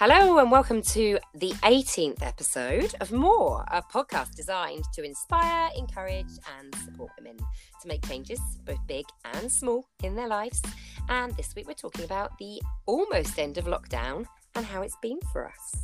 Hello, 0.00 0.38
and 0.38 0.48
welcome 0.48 0.80
to 0.80 1.18
the 1.34 1.50
18th 1.64 2.22
episode 2.22 2.94
of 3.00 3.10
More, 3.10 3.64
a 3.72 3.82
podcast 3.82 4.36
designed 4.36 4.84
to 4.92 5.02
inspire, 5.02 5.70
encourage, 5.76 6.38
and 6.56 6.72
support 6.84 7.10
women 7.18 7.36
to 7.36 7.88
make 7.88 8.06
changes, 8.06 8.38
both 8.64 8.78
big 8.86 9.06
and 9.34 9.50
small, 9.50 9.88
in 10.04 10.14
their 10.14 10.28
lives. 10.28 10.62
And 11.08 11.36
this 11.36 11.52
week 11.56 11.66
we're 11.66 11.74
talking 11.74 12.04
about 12.04 12.38
the 12.38 12.62
almost 12.86 13.40
end 13.40 13.58
of 13.58 13.64
lockdown 13.64 14.24
and 14.54 14.64
how 14.64 14.82
it's 14.82 14.96
been 15.02 15.18
for 15.32 15.48
us. 15.48 15.74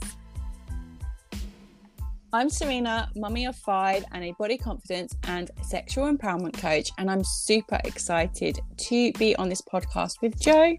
I'm 2.32 2.48
Serena, 2.48 3.10
mummy 3.16 3.46
of 3.46 3.56
five, 3.56 4.04
and 4.12 4.22
a 4.22 4.32
body 4.38 4.56
confidence 4.56 5.16
and 5.24 5.50
sexual 5.64 6.04
empowerment 6.04 6.56
coach. 6.56 6.92
And 6.98 7.10
I'm 7.10 7.24
super 7.24 7.80
excited 7.84 8.60
to 8.76 9.12
be 9.14 9.34
on 9.34 9.48
this 9.48 9.60
podcast 9.60 10.22
with 10.22 10.38
Jo. 10.40 10.76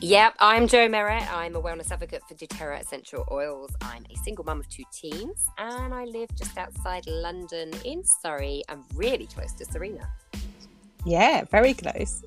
Yep, 0.00 0.36
I'm 0.38 0.68
Jo 0.68 0.88
Merritt. 0.88 1.28
I'm 1.34 1.56
a 1.56 1.60
wellness 1.60 1.90
advocate 1.90 2.22
for 2.28 2.34
doTERRA 2.34 2.80
Essential 2.80 3.26
Oils. 3.32 3.72
I'm 3.80 4.06
a 4.08 4.16
single 4.18 4.44
mum 4.44 4.60
of 4.60 4.68
two 4.68 4.84
teens, 4.92 5.48
and 5.58 5.92
I 5.92 6.04
live 6.04 6.28
just 6.36 6.56
outside 6.56 7.04
London 7.08 7.72
in 7.84 8.04
Surrey. 8.04 8.62
I'm 8.68 8.84
really 8.94 9.26
close 9.26 9.52
to 9.54 9.64
Serena. 9.64 10.08
Yeah, 11.04 11.42
very 11.50 11.74
close. 11.74 12.22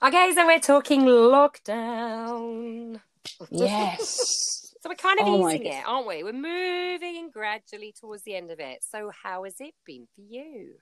Okay, 0.00 0.32
so 0.32 0.46
we're 0.46 0.60
talking 0.60 1.02
lockdown. 1.06 3.00
Yes. 3.50 4.74
so 4.80 4.88
we're 4.88 4.94
kind 4.94 5.18
of 5.18 5.26
Oh 5.26 5.48
easing 5.48 5.66
it, 5.66 5.82
aren't 5.84 6.06
we? 6.06 6.22
We're 6.22 6.32
moving 6.32 7.30
gradually 7.32 7.92
towards 7.98 8.22
the 8.22 8.36
end 8.36 8.52
of 8.52 8.60
it. 8.60 8.84
So 8.88 9.10
how 9.24 9.42
has 9.42 9.56
it 9.58 9.74
been 9.84 10.06
for 10.14 10.20
you? 10.20 10.74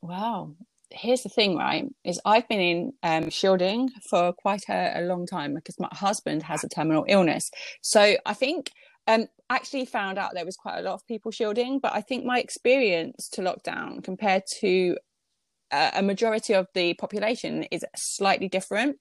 Wow. 0.00 0.54
Here's 0.94 1.22
the 1.22 1.28
thing, 1.28 1.56
right? 1.56 1.86
Is 2.04 2.20
I've 2.24 2.48
been 2.48 2.60
in 2.60 2.92
um, 3.02 3.30
shielding 3.30 3.90
for 4.08 4.32
quite 4.32 4.64
a, 4.68 5.00
a 5.00 5.02
long 5.02 5.26
time 5.26 5.54
because 5.54 5.78
my 5.78 5.88
husband 5.92 6.42
has 6.44 6.64
a 6.64 6.68
terminal 6.68 7.04
illness. 7.08 7.50
So 7.80 8.16
I 8.26 8.34
think 8.34 8.70
um, 9.06 9.26
actually 9.50 9.86
found 9.86 10.18
out 10.18 10.32
there 10.34 10.44
was 10.44 10.56
quite 10.56 10.78
a 10.78 10.82
lot 10.82 10.94
of 10.94 11.06
people 11.06 11.30
shielding, 11.30 11.78
but 11.78 11.92
I 11.92 12.00
think 12.00 12.24
my 12.24 12.38
experience 12.38 13.28
to 13.30 13.42
lockdown 13.42 14.02
compared 14.02 14.42
to 14.60 14.96
uh, 15.70 15.90
a 15.94 16.02
majority 16.02 16.54
of 16.54 16.68
the 16.74 16.94
population 16.94 17.64
is 17.64 17.84
slightly 17.96 18.48
different. 18.48 18.96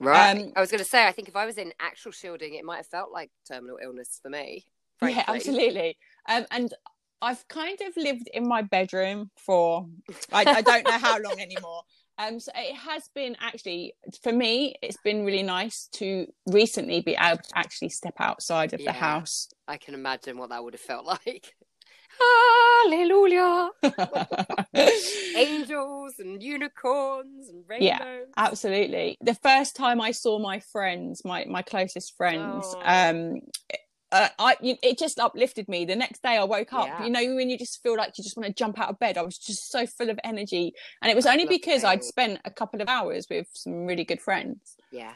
Right. 0.00 0.36
Um, 0.36 0.52
I 0.56 0.60
was 0.60 0.70
going 0.70 0.82
to 0.82 0.88
say, 0.88 1.06
I 1.06 1.12
think 1.12 1.28
if 1.28 1.36
I 1.36 1.46
was 1.46 1.58
in 1.58 1.72
actual 1.80 2.12
shielding, 2.12 2.54
it 2.54 2.64
might 2.64 2.78
have 2.78 2.86
felt 2.86 3.12
like 3.12 3.30
terminal 3.46 3.78
illness 3.82 4.18
for 4.22 4.30
me. 4.30 4.66
frankly. 4.98 5.22
Yeah, 5.26 5.34
absolutely. 5.34 5.98
Um, 6.28 6.46
and 6.50 6.74
I've 7.22 7.46
kind 7.48 7.78
of 7.80 7.96
lived 7.96 8.28
in 8.32 8.46
my 8.46 8.62
bedroom 8.62 9.30
for 9.36 9.86
I, 10.32 10.42
I 10.42 10.62
don't 10.62 10.84
know 10.84 10.98
how 10.98 11.18
long 11.18 11.40
anymore. 11.40 11.82
Um, 12.18 12.40
so 12.40 12.50
it 12.56 12.74
has 12.74 13.10
been 13.14 13.36
actually 13.40 13.92
for 14.22 14.32
me, 14.32 14.74
it's 14.80 14.96
been 15.04 15.26
really 15.26 15.42
nice 15.42 15.86
to 15.96 16.26
recently 16.46 17.02
be 17.02 17.14
able 17.20 17.42
to 17.42 17.50
actually 17.58 17.90
step 17.90 18.14
outside 18.18 18.72
of 18.72 18.80
Yeah. 18.80 18.92
the 18.92 18.98
house. 18.98 19.48
I 19.68 19.76
can 19.76 19.92
imagine 19.92 20.38
what 20.38 20.48
that 20.48 20.64
would 20.64 20.72
have 20.72 20.80
felt 20.80 21.04
like. 21.04 21.54
Hallelujah! 22.84 23.68
Angels 25.36 26.14
and 26.18 26.42
unicorns 26.42 27.50
and 27.50 27.64
rainbows. 27.68 27.84
Yeah, 27.84 28.04
Absolutely. 28.38 29.18
The 29.20 29.34
first 29.34 29.76
time 29.76 30.00
I 30.00 30.12
saw 30.12 30.38
my 30.38 30.60
friends, 30.60 31.22
my 31.22 31.44
my 31.44 31.60
closest 31.60 32.16
friends, 32.16 32.74
Oh. 32.82 33.10
um, 33.10 33.40
uh, 34.22 34.28
I 34.38 34.56
it 34.60 34.98
just 34.98 35.18
uplifted 35.18 35.68
me. 35.68 35.84
The 35.84 35.96
next 35.96 36.22
day 36.22 36.36
I 36.36 36.44
woke 36.44 36.72
up, 36.72 36.86
Yeah. 36.86 37.04
you 37.04 37.10
know, 37.10 37.34
when 37.34 37.50
you 37.50 37.58
just 37.58 37.82
feel 37.82 37.96
like 37.96 38.16
you 38.18 38.24
just 38.24 38.36
want 38.36 38.46
to 38.46 38.52
jump 38.52 38.78
out 38.80 38.88
of 38.90 38.98
bed. 38.98 39.16
I 39.18 39.22
was 39.22 39.38
just 39.38 39.70
so 39.70 39.86
full 39.86 40.10
of 40.10 40.18
energy, 40.24 40.72
and 41.02 41.10
it 41.10 41.14
was 41.14 41.24
That's 41.24 41.34
only 41.34 41.46
because 41.46 41.84
I'd 41.84 42.04
spent 42.04 42.40
a 42.44 42.50
couple 42.50 42.80
of 42.80 42.88
hours 42.88 43.26
with 43.30 43.46
some 43.54 43.86
really 43.86 44.04
good 44.04 44.20
friends. 44.20 44.76
Yeah. 44.90 45.12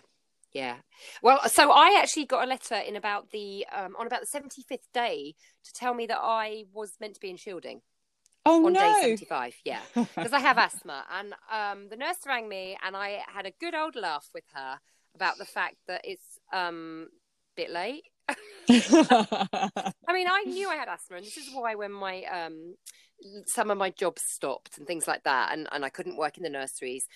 Yeah. 0.53 0.77
Well, 1.23 1.49
so 1.49 1.71
I 1.71 1.99
actually 2.03 2.27
got 2.27 2.43
a 2.45 2.47
letter 2.47 2.75
in 2.75 2.97
about 2.97 3.31
the 3.31 3.67
um, 3.73 3.95
on 3.99 4.07
about 4.07 4.21
the 4.21 4.27
seventy 4.27 4.63
fifth 4.63 4.89
day 4.93 5.35
to 5.65 5.73
tell 5.73 5.95
me 5.95 6.07
that 6.07 6.19
I 6.21 6.65
was 6.73 6.93
meant 7.01 7.15
to 7.15 7.21
be 7.21 7.31
in 7.31 7.37
shielding 7.37 7.83
Oh 8.45 8.67
on 8.67 8.73
day 8.73 8.93
seventy 9.01 9.27
five. 9.27 9.55
Yeah, 9.65 9.81
because 9.95 10.33
I 10.33 10.41
have 10.41 10.59
asthma, 10.59 11.05
and 11.13 11.35
um, 11.53 11.89
the 11.89 11.97
nurse 11.97 12.17
rang 12.27 12.49
me, 12.49 12.77
and 12.85 12.97
I 12.97 13.21
had 13.33 13.47
a 13.47 13.53
good 13.61 13.75
old 13.75 13.95
laugh 13.95 14.29
with 14.35 14.45
her 14.55 14.81
about 15.15 15.39
the 15.39 15.45
fact 15.45 15.77
that 15.87 16.01
it's 16.05 16.39
um, 16.53 17.09
a 17.11 17.63
bit 17.63 17.71
late. 17.71 18.05
I 18.69 20.13
mean, 20.13 20.27
I 20.29 20.45
knew 20.47 20.69
I 20.69 20.77
had 20.77 20.89
asthma, 20.89 21.17
and 21.17 21.27
this 21.27 21.37
is 21.37 21.49
why 21.53 21.75
when 21.75 21.93
my 21.93 22.23
um, 22.25 22.75
some 23.47 23.71
of 23.71 23.79
my 23.79 23.91
jobs 23.91 24.23
stopped 24.23 24.79
and 24.79 24.87
things 24.87 25.09
like 25.09 25.25
that, 25.25 25.53
and, 25.53 25.69
and 25.73 25.85
I 25.85 25.89
couldn't 25.89 26.17
work 26.17 26.37
in 26.37 26.43
the 26.43 26.51
nurseries. 26.51 27.07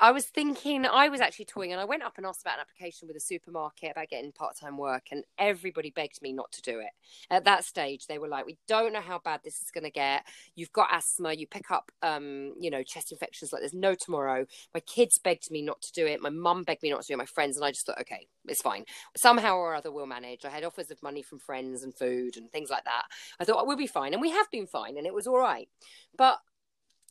I 0.00 0.12
was 0.12 0.26
thinking, 0.26 0.86
I 0.86 1.08
was 1.08 1.20
actually 1.20 1.46
toying, 1.46 1.72
and 1.72 1.80
I 1.80 1.84
went 1.84 2.02
up 2.02 2.14
and 2.16 2.26
asked 2.26 2.42
about 2.42 2.54
an 2.54 2.60
application 2.60 3.08
with 3.08 3.16
a 3.16 3.20
supermarket 3.20 3.90
about 3.92 4.08
getting 4.08 4.32
part 4.32 4.56
time 4.56 4.78
work, 4.78 5.08
and 5.10 5.24
everybody 5.38 5.90
begged 5.90 6.22
me 6.22 6.32
not 6.32 6.52
to 6.52 6.62
do 6.62 6.78
it. 6.78 6.90
At 7.30 7.44
that 7.44 7.64
stage, 7.64 8.06
they 8.06 8.18
were 8.18 8.28
like, 8.28 8.46
"We 8.46 8.58
don't 8.68 8.92
know 8.92 9.00
how 9.00 9.18
bad 9.18 9.40
this 9.42 9.60
is 9.60 9.70
going 9.70 9.84
to 9.84 9.90
get. 9.90 10.24
You've 10.54 10.72
got 10.72 10.88
asthma. 10.92 11.32
You 11.32 11.46
pick 11.46 11.70
up, 11.70 11.90
um, 12.02 12.54
you 12.60 12.70
know, 12.70 12.82
chest 12.82 13.10
infections 13.12 13.52
like 13.52 13.60
there's 13.62 13.74
no 13.74 13.94
tomorrow." 13.94 14.46
My 14.72 14.80
kids 14.80 15.18
begged 15.18 15.50
me 15.50 15.62
not 15.62 15.82
to 15.82 15.92
do 15.92 16.06
it. 16.06 16.22
My 16.22 16.30
mum 16.30 16.64
begged 16.64 16.82
me 16.82 16.90
not 16.90 17.02
to 17.02 17.08
do 17.08 17.14
it. 17.14 17.18
My 17.18 17.26
friends, 17.26 17.56
and 17.56 17.64
I 17.64 17.72
just 17.72 17.86
thought, 17.86 18.00
"Okay, 18.00 18.28
it's 18.46 18.62
fine. 18.62 18.84
Somehow 19.16 19.56
or 19.56 19.74
other, 19.74 19.90
we'll 19.90 20.06
manage." 20.06 20.44
I 20.44 20.50
had 20.50 20.64
offers 20.64 20.90
of 20.90 21.02
money 21.02 21.22
from 21.22 21.38
friends 21.40 21.82
and 21.82 21.94
food 21.96 22.36
and 22.36 22.50
things 22.52 22.70
like 22.70 22.84
that. 22.84 23.06
I 23.40 23.44
thought 23.44 23.66
we'll 23.66 23.76
be 23.76 23.86
fine, 23.86 24.12
and 24.12 24.22
we 24.22 24.30
have 24.30 24.50
been 24.50 24.66
fine, 24.66 24.96
and 24.96 25.06
it 25.06 25.14
was 25.14 25.26
all 25.26 25.38
right. 25.38 25.68
But 26.16 26.40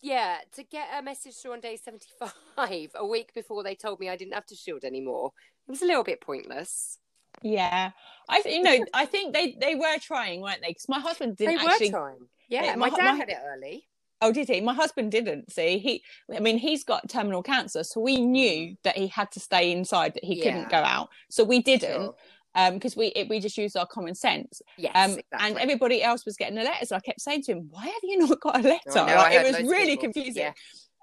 yeah, 0.02 0.38
to 0.56 0.64
get 0.64 0.88
a 0.98 1.02
message 1.02 1.36
through 1.36 1.54
on 1.54 1.60
day 1.60 1.78
75, 1.78 2.92
a 2.96 3.06
week 3.06 3.34
before 3.34 3.64
they 3.64 3.76
told 3.76 4.00
me 4.00 4.10
I 4.10 4.16
didn't 4.16 4.34
have 4.34 4.46
to 4.48 4.56
shield 4.56 4.84
anymore, 4.84 5.32
it 5.68 5.72
was 5.72 5.82
a 5.82 5.86
little 5.86 6.04
bit 6.04 6.22
pointless. 6.22 7.00
yeah, 7.42 7.92
I 8.30 8.42
th- 8.42 8.56
you 8.56 8.64
know 8.64 8.86
I 8.94 9.06
think 9.06 9.34
they 9.34 9.56
they 9.60 9.76
were 9.76 9.98
trying, 10.00 10.42
weren't 10.42 10.62
they? 10.62 10.70
Because 10.70 10.90
my 10.90 11.00
husband 11.00 11.38
didn't 11.38 11.58
they 11.58 11.64
were 11.64 11.70
actually. 11.70 11.90
trying. 11.92 12.28
Yeah, 12.50 12.64
Yeah, 12.66 12.76
my, 12.76 12.90
my- 12.90 12.98
dad 12.98 13.12
my- 13.12 13.18
had 13.18 13.30
it 13.30 13.38
early. 13.46 13.86
Oh, 14.20 14.32
did 14.32 14.48
he? 14.48 14.62
My 14.62 14.74
husband 14.74 15.12
didn't. 15.12 15.52
See, 15.52 15.78
he. 15.78 16.04
I 16.36 16.40
mean, 16.40 16.58
he's 16.58 16.84
got 16.84 17.08
terminal 17.08 17.44
cancer, 17.44 17.84
so 17.84 18.00
we 18.02 18.18
knew 18.20 18.76
that 18.84 18.98
he 18.98 19.06
had 19.06 19.32
to 19.34 19.40
stay 19.40 19.72
inside, 19.72 20.16
that 20.16 20.24
he 20.24 20.42
couldn't 20.42 20.66
Mm. 20.66 20.72
Go 20.72 20.78
out. 20.78 21.10
So 21.30 21.44
we 21.44 21.62
didn't, 21.62 21.92
Sure. 22.02 22.16
Um, 22.58 22.74
because 22.74 22.98
we 22.98 23.08
it, 23.08 23.30
we 23.30 23.40
just 23.40 23.58
used 23.58 23.78
our 23.78 23.86
common 23.88 24.16
sense. 24.16 24.62
Yes, 24.78 24.92
Um, 24.96 25.12
exactly. 25.12 25.40
and 25.40 25.58
everybody 25.60 26.04
else 26.04 26.26
was 26.26 26.36
getting 26.36 26.56
the 26.56 26.64
letters. 26.64 26.92
I 26.92 27.00
kept 27.00 27.22
saying 27.22 27.44
to 27.44 27.54
him, 27.54 27.68
"Why 27.70 27.86
have 27.86 28.04
you 28.04 28.18
not 28.18 28.40
got 28.42 28.60
a 28.60 28.68
letter?" 28.68 29.00
I 29.00 29.06
know, 29.08 29.16
Like, 29.16 29.34
it 29.36 29.46
was 29.62 29.72
really 29.72 29.96
confusing. 29.96 30.44
Yeah. 30.44 30.54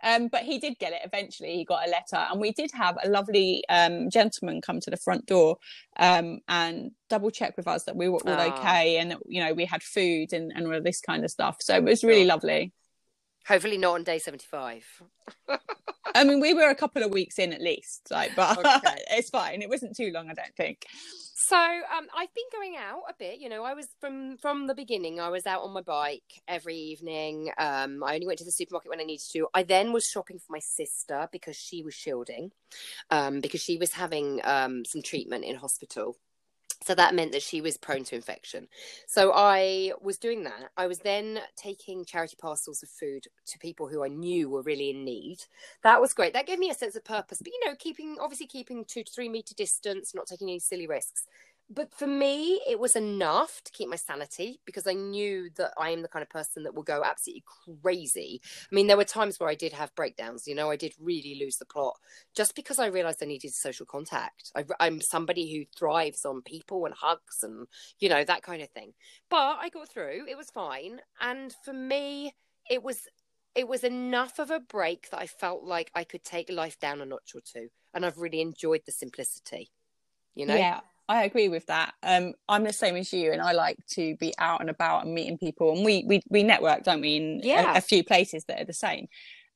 Um, 0.02 0.28
but 0.28 0.42
he 0.42 0.58
did 0.58 0.78
get 0.78 0.92
it 0.92 1.00
eventually. 1.02 1.54
He 1.56 1.64
got 1.64 1.86
a 1.88 1.90
letter, 1.90 2.26
and 2.30 2.38
we 2.38 2.52
did 2.52 2.70
have 2.74 2.98
a 3.02 3.08
lovely 3.08 3.64
um, 3.70 4.10
gentleman 4.10 4.60
come 4.60 4.78
to 4.80 4.90
the 4.90 4.98
front 4.98 5.24
door 5.24 5.56
um, 5.98 6.40
and 6.46 6.90
double 7.08 7.30
check 7.30 7.56
with 7.56 7.66
us 7.66 7.84
that 7.84 7.96
we 7.96 8.10
were 8.10 8.18
all 8.26 8.34
Ah. 8.38 8.58
okay, 8.58 8.98
and 8.98 9.16
you 9.26 9.42
know 9.42 9.54
we 9.54 9.64
had 9.64 9.82
food 9.82 10.34
and, 10.34 10.52
and 10.54 10.66
all 10.66 10.74
of 10.74 10.84
this 10.84 11.00
kind 11.00 11.24
of 11.24 11.30
stuff. 11.30 11.56
So 11.60 11.74
it 11.76 11.84
was 11.84 12.04
really 12.04 12.26
lovely. 12.26 12.72
Hopefully 13.46 13.78
not 13.78 13.94
on 13.94 14.04
day 14.04 14.18
75. 14.18 14.84
I 16.14 16.24
mean, 16.24 16.40
we 16.40 16.54
were 16.54 16.68
a 16.68 16.74
couple 16.74 17.02
of 17.02 17.12
weeks 17.12 17.38
in 17.38 17.52
at 17.52 17.60
least, 17.60 18.08
like, 18.10 18.34
but 18.36 18.58
Okay. 18.64 18.96
it's 19.10 19.30
fine. 19.30 19.62
It 19.62 19.68
wasn't 19.68 19.96
too 19.96 20.10
long, 20.12 20.30
I 20.30 20.34
don't 20.34 20.54
think. 20.56 20.86
So 21.48 21.56
um, 21.56 22.06
I've 22.16 22.32
been 22.32 22.44
going 22.52 22.76
out 22.76 23.02
a 23.08 23.14
bit. 23.18 23.38
You 23.40 23.48
know, 23.48 23.64
I 23.64 23.74
was 23.74 23.88
from 24.00 24.38
from 24.38 24.66
the 24.66 24.74
beginning. 24.74 25.20
I 25.20 25.28
was 25.28 25.44
out 25.44 25.62
on 25.62 25.74
my 25.74 25.82
bike 25.82 26.22
every 26.48 26.76
evening. 26.76 27.50
Um, 27.58 28.02
I 28.02 28.14
only 28.14 28.26
went 28.26 28.38
to 28.38 28.44
the 28.44 28.52
supermarket 28.52 28.88
when 28.88 29.00
I 29.00 29.04
needed 29.04 29.26
to. 29.32 29.48
I 29.52 29.62
then 29.62 29.92
was 29.92 30.04
shopping 30.04 30.38
for 30.38 30.50
my 30.50 30.60
sister 30.60 31.28
because 31.32 31.56
she 31.56 31.82
was 31.82 31.92
shielding, 31.92 32.52
um, 33.10 33.40
because 33.40 33.60
she 33.60 33.76
was 33.76 33.92
having 33.92 34.40
um, 34.44 34.84
some 34.86 35.02
treatment 35.02 35.44
in 35.44 35.56
hospital. 35.56 36.16
So 36.82 36.94
that 36.94 37.14
meant 37.14 37.32
that 37.32 37.42
she 37.42 37.60
was 37.60 37.76
prone 37.76 38.04
to 38.04 38.16
infection. 38.16 38.68
So 39.06 39.32
I 39.34 39.92
was 40.02 40.18
doing 40.18 40.44
that. 40.44 40.70
I 40.76 40.86
was 40.86 40.98
then 40.98 41.40
taking 41.56 42.04
charity 42.04 42.36
parcels 42.38 42.82
of 42.82 42.88
food 42.88 43.26
to 43.46 43.58
people 43.58 43.88
who 43.88 44.04
I 44.04 44.08
knew 44.08 44.50
were 44.50 44.62
really 44.62 44.90
in 44.90 45.04
need. 45.04 45.38
That 45.82 46.00
was 46.00 46.12
great. 46.12 46.32
That 46.34 46.46
gave 46.46 46.58
me 46.58 46.70
a 46.70 46.74
sense 46.74 46.96
of 46.96 47.04
purpose. 47.04 47.38
But 47.38 47.52
you 47.52 47.60
know, 47.64 47.74
keeping 47.78 48.16
obviously 48.20 48.46
keeping 48.46 48.84
two 48.84 49.02
to 49.04 49.12
three 49.12 49.28
meter 49.28 49.54
distance, 49.54 50.14
not 50.14 50.26
taking 50.26 50.48
any 50.48 50.58
silly 50.58 50.86
risks. 50.86 51.26
But 51.70 51.94
for 51.94 52.06
me, 52.06 52.60
it 52.68 52.78
was 52.78 52.94
enough 52.94 53.62
to 53.64 53.72
keep 53.72 53.88
my 53.88 53.96
sanity 53.96 54.60
because 54.66 54.86
I 54.86 54.92
knew 54.92 55.48
that 55.56 55.72
I 55.78 55.90
am 55.90 56.02
the 56.02 56.08
kind 56.08 56.22
of 56.22 56.28
person 56.28 56.62
that 56.62 56.74
will 56.74 56.82
go 56.82 57.02
absolutely 57.02 57.44
crazy. 57.82 58.40
I 58.44 58.74
mean, 58.74 58.86
there 58.86 58.98
were 58.98 59.04
times 59.04 59.40
where 59.40 59.48
I 59.48 59.54
did 59.54 59.72
have 59.72 59.94
breakdowns. 59.94 60.46
You 60.46 60.54
know, 60.54 60.70
I 60.70 60.76
did 60.76 60.92
really 61.00 61.38
lose 61.40 61.56
the 61.56 61.64
plot 61.64 61.96
just 62.34 62.54
because 62.54 62.78
I 62.78 62.86
realized 62.86 63.22
I 63.22 63.26
needed 63.26 63.54
social 63.54 63.86
contact. 63.86 64.52
I, 64.54 64.64
I'm 64.78 65.00
somebody 65.00 65.52
who 65.56 65.64
thrives 65.76 66.24
on 66.26 66.42
people 66.42 66.84
and 66.84 66.94
hugs 66.94 67.42
and, 67.42 67.66
you 67.98 68.10
know, 68.10 68.24
that 68.24 68.42
kind 68.42 68.62
of 68.62 68.68
thing. 68.70 68.92
But 69.30 69.56
I 69.58 69.70
got 69.70 69.88
through, 69.88 70.26
it 70.28 70.36
was 70.36 70.50
fine. 70.50 71.00
And 71.20 71.54
for 71.64 71.72
me, 71.72 72.34
it 72.70 72.82
was. 72.82 73.00
It 73.56 73.68
was 73.68 73.84
enough 73.84 74.40
of 74.40 74.50
a 74.50 74.58
break 74.58 75.10
that 75.10 75.20
I 75.20 75.28
felt 75.28 75.62
like 75.62 75.88
I 75.94 76.02
could 76.02 76.24
take 76.24 76.50
life 76.50 76.76
down 76.80 77.00
a 77.00 77.06
notch 77.06 77.36
or 77.36 77.40
two, 77.40 77.68
and 77.94 78.04
I've 78.04 78.18
really 78.18 78.40
enjoyed 78.40 78.80
the 78.84 78.90
simplicity. 78.90 79.70
You 80.34 80.46
know, 80.46 80.56
Yeah, 80.56 80.80
I 81.08 81.24
agree 81.24 81.48
with 81.48 81.66
that. 81.66 81.94
Um, 82.02 82.32
I'm 82.48 82.64
the 82.64 82.72
same 82.72 82.96
as 82.96 83.12
you, 83.12 83.32
and 83.32 83.42
I 83.42 83.52
like 83.52 83.76
to 83.90 84.16
be 84.16 84.32
out 84.38 84.60
and 84.60 84.70
about 84.70 85.04
and 85.04 85.14
meeting 85.14 85.38
people, 85.38 85.72
and 85.74 85.84
we 85.84 86.04
we 86.06 86.22
we 86.30 86.42
network, 86.42 86.82
don't 86.84 87.00
we? 87.00 87.16
In 87.16 87.40
a- 87.42 87.46
Yeah. 87.46 87.76
a, 87.76 87.80
few 87.80 88.02
places 88.02 88.44
that 88.46 88.60
are 88.60 88.64
the 88.64 88.72
same. 88.72 89.06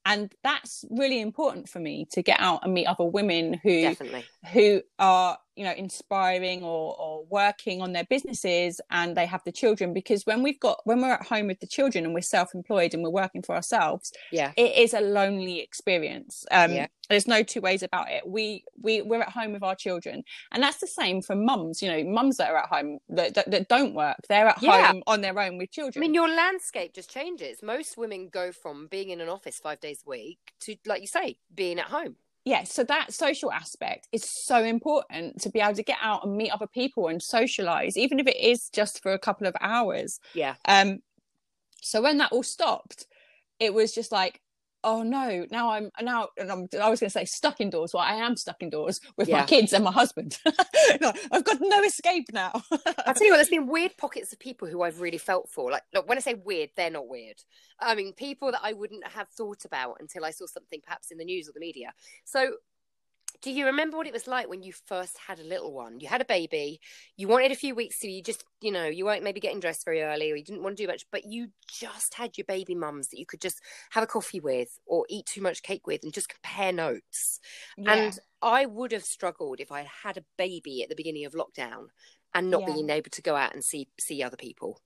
and 0.04 0.32
that's 0.42 0.84
really 0.90 1.20
important 1.20 1.68
for 1.68 1.80
me 1.80 2.06
to 2.12 2.22
get 2.22 2.40
out 2.40 2.60
and 2.64 2.72
meet 2.72 2.86
other 2.86 3.04
women 3.04 3.54
who 3.62 3.82
Definitely. 3.82 4.24
who 4.52 4.80
are 4.98 5.36
you 5.58 5.64
know 5.64 5.72
inspiring 5.72 6.62
or, 6.62 6.96
or 6.98 7.24
working 7.28 7.82
on 7.82 7.92
their 7.92 8.04
businesses 8.04 8.80
and 8.90 9.16
they 9.16 9.26
have 9.26 9.42
the 9.44 9.52
children 9.52 9.92
because 9.92 10.24
when 10.24 10.42
we've 10.42 10.60
got 10.60 10.78
when 10.84 11.00
we're 11.02 11.12
at 11.12 11.26
home 11.26 11.46
with 11.48 11.60
the 11.60 11.66
children 11.66 12.04
and 12.04 12.14
we're 12.14 12.20
self-employed 12.20 12.94
and 12.94 13.02
we're 13.02 13.10
working 13.10 13.42
for 13.42 13.54
ourselves 13.54 14.12
Yeah. 14.30 14.52
it 14.56 14.76
is 14.76 14.94
a 14.94 15.00
lonely 15.00 15.60
experience 15.60 16.44
um 16.50 16.72
Yeah. 16.72 16.86
there's 17.10 17.26
no 17.26 17.42
two 17.42 17.60
ways 17.60 17.82
about 17.82 18.10
it 18.10 18.26
we 18.26 18.64
we 18.80 19.02
we're 19.02 19.22
at 19.22 19.30
home 19.30 19.52
with 19.52 19.62
our 19.62 19.74
children 19.74 20.22
and 20.52 20.62
that's 20.62 20.78
the 20.78 20.86
same 20.86 21.20
for 21.22 21.34
mums 21.34 21.82
you 21.82 21.90
know 21.90 22.04
mums 22.04 22.36
that 22.36 22.50
are 22.50 22.58
at 22.58 22.68
home 22.68 22.98
that, 23.08 23.34
that, 23.34 23.50
that 23.50 23.68
don't 23.68 23.94
work 23.94 24.16
they're 24.28 24.46
at 24.48 24.62
Yeah. 24.62 24.86
home 24.88 25.02
on 25.06 25.20
their 25.20 25.38
own 25.38 25.58
with 25.58 25.70
children. 25.72 26.00
I 26.00 26.02
mean, 26.06 26.14
your 26.14 26.28
landscape 26.28 26.94
just 26.94 27.10
changes. 27.10 27.62
Most 27.62 27.96
women 27.96 28.28
go 28.28 28.52
from 28.52 28.86
being 28.88 29.10
in 29.10 29.20
an 29.20 29.28
office 29.28 29.58
five 29.58 29.80
days 29.80 30.02
a 30.06 30.10
week 30.10 30.38
to, 30.60 30.76
like 30.86 31.00
you 31.00 31.06
say, 31.06 31.38
being 31.54 31.78
at 31.78 31.86
home. 31.86 32.16
Yeah 32.48 32.64
so 32.64 32.82
that 32.84 33.12
social 33.12 33.52
aspect 33.52 34.08
is 34.10 34.24
so 34.24 34.64
important 34.64 35.40
to 35.42 35.50
be 35.50 35.60
able 35.60 35.74
to 35.74 35.82
get 35.82 35.98
out 36.00 36.24
and 36.24 36.36
meet 36.36 36.50
other 36.50 36.66
people 36.66 37.08
and 37.08 37.22
socialize 37.22 37.96
even 37.96 38.18
if 38.18 38.26
it 38.26 38.38
is 38.40 38.70
just 38.70 39.02
for 39.02 39.12
a 39.12 39.18
couple 39.18 39.46
of 39.46 39.54
hours 39.60 40.18
Yeah. 40.34 40.54
um 40.66 40.98
so 41.82 42.00
when 42.02 42.18
that 42.18 42.32
all 42.32 42.42
stopped 42.42 43.06
it 43.60 43.74
was 43.74 43.94
just 43.94 44.12
like 44.12 44.40
oh 44.84 45.02
no 45.02 45.44
now 45.50 45.70
i'm 45.70 45.90
now 46.00 46.28
and 46.36 46.50
I'm, 46.50 46.68
i 46.80 46.88
was 46.88 47.00
going 47.00 47.08
to 47.08 47.10
say 47.10 47.24
stuck 47.24 47.60
indoors 47.60 47.92
well 47.92 48.02
i 48.02 48.14
am 48.14 48.36
stuck 48.36 48.62
indoors 48.62 49.00
with 49.16 49.28
my 49.28 49.44
kids 49.44 49.72
and 49.72 49.84
my 49.84 49.92
husband 49.92 50.38
no, 51.00 51.12
i've 51.32 51.44
got 51.44 51.58
no 51.60 51.82
escape 51.82 52.26
now 52.32 52.62
I'll 53.08 53.14
tell 53.14 53.26
you 53.26 53.32
what, 53.32 53.38
there's 53.38 53.48
been 53.48 53.66
weird 53.66 53.96
pockets 53.96 54.32
of 54.32 54.38
people 54.38 54.68
who 54.68 54.82
I've 54.82 55.00
really 55.00 55.18
felt 55.18 55.48
for. 55.48 55.70
Like, 55.70 55.82
look, 55.94 56.08
when 56.08 56.18
I 56.18 56.20
say 56.20 56.34
weird, 56.34 56.70
they're 56.76 56.90
not 56.90 57.08
weird. 57.08 57.36
I 57.80 57.94
mean, 57.94 58.12
people 58.12 58.50
that 58.52 58.60
I 58.62 58.72
wouldn't 58.72 59.06
have 59.06 59.28
thought 59.28 59.64
about 59.64 59.96
until 60.00 60.24
I 60.24 60.30
saw 60.30 60.46
something 60.46 60.80
perhaps 60.84 61.10
in 61.10 61.18
the 61.18 61.24
news 61.24 61.48
or 61.48 61.52
the 61.52 61.60
media. 61.60 61.92
So, 62.24 62.56
do 63.40 63.50
you 63.52 63.66
remember 63.66 63.96
what 63.96 64.06
it 64.06 64.12
was 64.12 64.26
like 64.26 64.48
when 64.48 64.62
you 64.62 64.72
first 64.72 65.16
had 65.18 65.38
a 65.38 65.44
little 65.44 65.72
one? 65.72 66.00
You 66.00 66.08
had 66.08 66.20
a 66.20 66.24
baby, 66.24 66.80
you 67.16 67.28
wanted 67.28 67.52
a 67.52 67.56
few 67.56 67.74
weeks 67.74 68.00
to, 68.00 68.10
you 68.10 68.22
just, 68.22 68.44
you 68.60 68.72
know, 68.72 68.86
you 68.86 69.04
weren't 69.04 69.22
maybe 69.22 69.40
getting 69.40 69.60
dressed 69.60 69.84
very 69.84 70.02
early 70.02 70.32
or 70.32 70.36
you 70.36 70.44
didn't 70.44 70.62
want 70.62 70.76
to 70.76 70.82
do 70.82 70.88
much, 70.88 71.04
but 71.12 71.24
you 71.24 71.48
just 71.68 72.14
had 72.14 72.36
your 72.36 72.46
baby 72.46 72.74
mums 72.74 73.08
that 73.08 73.18
you 73.18 73.26
could 73.26 73.40
just 73.40 73.60
have 73.90 74.02
a 74.02 74.08
coffee 74.08 74.40
with 74.40 74.78
or 74.86 75.06
eat 75.08 75.26
too 75.26 75.40
much 75.40 75.62
cake 75.62 75.86
with 75.86 76.02
and 76.02 76.12
just 76.12 76.28
compare 76.28 76.72
notes. 76.72 77.40
Yeah. 77.76 77.94
And 77.94 78.18
I 78.42 78.66
would 78.66 78.92
have 78.92 79.04
struggled 79.04 79.60
if 79.60 79.70
I 79.70 79.80
had 79.80 79.88
had 80.04 80.16
a 80.16 80.24
baby 80.36 80.82
at 80.82 80.88
the 80.88 80.96
beginning 80.96 81.24
of 81.24 81.34
lockdown 81.34 81.86
and 82.34 82.50
not 82.50 82.62
Yeah. 82.62 82.74
being 82.74 82.90
able 82.90 83.10
to 83.10 83.22
go 83.22 83.36
out 83.36 83.54
and 83.54 83.64
see 83.64 83.88
see 84.00 84.22
other 84.22 84.36
people. 84.36 84.80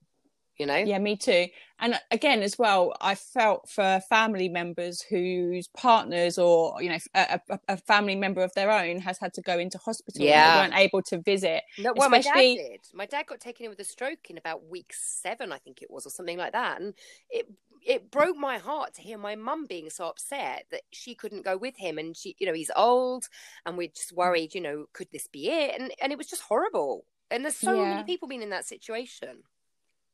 You 0.57 0.67
know? 0.67 0.77
yeah 0.77 0.99
me 0.99 1.15
too 1.17 1.47
and 1.79 1.95
uh, 1.95 1.99
again 2.11 2.43
as 2.43 2.57
well 2.59 2.93
i 3.01 3.15
felt 3.15 3.67
for 3.69 3.99
family 4.07 4.49
members 4.49 5.01
whose 5.01 5.67
partners 5.69 6.37
or 6.37 6.81
you 6.81 6.89
know 6.89 6.97
a, 7.15 7.39
a, 7.49 7.59
a 7.69 7.77
family 7.77 8.15
member 8.15 8.41
of 8.43 8.53
their 8.53 8.71
own 8.71 8.99
has 8.99 9.17
had 9.17 9.33
to 9.33 9.41
go 9.41 9.57
into 9.57 9.77
hospital 9.79 10.21
and 10.21 10.29
Yeah. 10.29 10.53
they 10.53 10.61
weren't 10.61 10.79
able 10.79 11.01
to 11.03 11.17
visit 11.19 11.63
No, 11.77 11.93
well, 11.95 12.09
my 12.09 12.19
dad 12.21 12.35
did. 12.35 12.81
My 12.93 13.05
dad 13.05 13.25
got 13.25 13.39
taken 13.39 13.65
in 13.65 13.69
with 13.69 13.79
a 13.79 13.83
stroke 13.83 14.29
in 14.29 14.37
about 14.37 14.65
week 14.67 14.93
seven, 14.93 15.51
I 15.51 15.57
think 15.57 15.81
it 15.81 15.89
was, 15.89 16.05
or 16.05 16.09
something 16.09 16.37
like 16.37 16.53
that. 16.53 16.79
And 16.81 16.93
it 17.29 17.47
it 17.85 18.11
broke 18.11 18.37
my 18.37 18.57
heart 18.59 18.93
to 18.93 19.01
hear 19.01 19.17
my 19.17 19.35
mum 19.35 19.65
being 19.65 19.89
so 19.89 20.07
upset 20.07 20.65
that 20.71 20.83
she 20.91 21.15
couldn't 21.15 21.43
go 21.43 21.57
with 21.57 21.75
him. 21.77 21.97
And 21.97 22.15
she, 22.15 22.35
you 22.39 22.47
know, 22.47 22.53
he's 22.53 22.71
old, 22.75 23.27
and 23.65 23.77
we're 23.77 23.89
just 23.89 24.13
mm. 24.13 24.17
worried. 24.17 24.55
You 24.55 24.61
know, 24.61 24.85
could 24.93 25.07
this 25.11 25.27
be 25.27 25.49
it? 25.49 25.79
And 25.79 25.91
and 26.01 26.11
it 26.11 26.17
was 26.17 26.27
just 26.27 26.43
horrible. 26.43 27.05
And 27.29 27.43
there's 27.43 27.57
so 27.57 27.73
Yeah. 27.73 27.89
many 27.89 28.03
people 28.03 28.27
being 28.27 28.41
in 28.43 28.51
that 28.51 28.65
situation. 28.65 29.43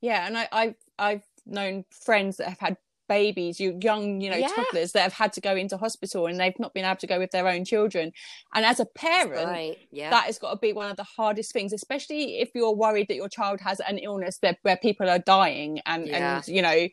Yeah 0.02 0.26
and 0.28 0.38
i 0.38 0.48
i've 0.52 0.76
i've 0.98 1.24
known 1.46 1.84
friends 1.90 2.38
that 2.38 2.50
have 2.50 2.60
had 2.60 2.78
babies 3.08 3.60
you 3.60 3.76
young 3.82 4.22
you 4.22 4.30
know 4.30 4.38
Yeah. 4.38 4.50
toddlers 4.50 4.92
that 4.92 5.02
have 5.02 5.14
had 5.14 5.34
to 5.34 5.42
go 5.42 5.56
into 5.56 5.78
hospital 5.78 6.28
and 6.28 6.40
they've 6.40 6.58
not 6.60 6.76
been 6.76 6.86
able 6.86 6.98
to 6.98 7.08
go 7.08 7.18
with 7.18 7.32
their 7.32 7.48
own 7.48 7.66
children 7.66 8.12
and 8.54 8.64
as 8.64 8.80
a 8.80 8.86
parent 8.86 9.48
Right? 9.48 9.78
Yeah. 9.92 10.12
that 10.12 10.26
has 10.26 10.38
got 10.38 10.52
to 10.52 10.58
be 10.58 10.74
one 10.74 10.92
of 10.92 10.96
the 10.98 11.04
hardest 11.18 11.52
things 11.52 11.74
especially 11.74 12.40
if 12.40 12.52
you're 12.54 12.72
worried 12.76 13.08
that 13.08 13.16
your 13.16 13.28
child 13.30 13.62
has 13.62 13.80
an 13.80 13.98
illness 13.98 14.38
that 14.44 14.60
where 14.62 14.78
people 14.78 15.10
are 15.10 15.18
dying 15.18 15.82
and 15.88 16.08
Yeah. 16.08 16.36
and 16.38 16.48
you 16.48 16.62
know 16.62 16.88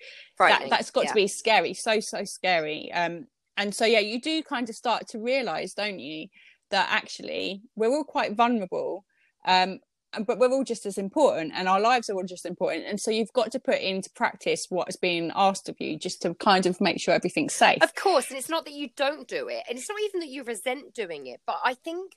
that 0.62 0.70
that's 0.70 0.91
got 0.91 1.05
Yeah. 1.05 1.09
to 1.11 1.14
be 1.14 1.29
scary 1.29 1.75
so 1.75 2.00
so 2.00 2.25
scary 2.25 2.91
um 2.93 3.26
and 3.59 3.75
so 3.75 3.85
yeah 3.85 3.99
you 4.00 4.19
do 4.19 4.43
kind 4.43 4.70
of 4.70 4.75
start 4.75 5.06
to 5.09 5.19
realize 5.19 5.75
don't 5.75 5.99
you 5.99 6.29
that 6.70 6.88
actually 6.91 7.61
we're 7.76 7.91
all 7.91 8.05
quite 8.05 8.32
vulnerable 8.35 9.05
um 9.44 9.81
but 10.24 10.38
we're 10.38 10.50
all 10.50 10.64
just 10.64 10.86
as 10.86 10.98
important 10.98 11.52
and 11.54 11.68
our 11.68 11.80
lives 11.80 12.08
are 12.08 12.14
all 12.14 12.24
just 12.24 12.46
important 12.46 12.84
and 12.86 13.00
so 13.00 13.10
you've 13.10 13.32
got 13.32 13.50
to 13.52 13.58
put 13.58 13.80
into 13.80 14.10
practice 14.10 14.66
what 14.70 14.88
is 14.88 14.96
being 14.96 15.30
asked 15.34 15.68
of 15.68 15.76
you 15.80 15.98
just 15.98 16.22
to 16.22 16.34
kind 16.34 16.66
of 16.66 16.80
make 16.80 17.00
sure 17.00 17.14
everything's 17.14 17.54
safe 17.54 17.82
Of 17.82 17.94
course, 17.94 18.30
and 18.30 18.38
it's 18.38 18.48
not 18.48 18.64
that 18.64 18.74
you 18.74 18.88
don't 18.96 19.28
do 19.28 19.48
it, 19.48 19.64
and 19.68 19.78
it's 19.78 19.88
not 19.88 19.98
even 20.06 20.20
that 20.20 20.28
you 20.28 20.42
resent 20.44 20.94
doing 20.94 21.26
it, 21.26 21.40
but 21.46 21.58
I 21.64 21.74
think 21.74 22.14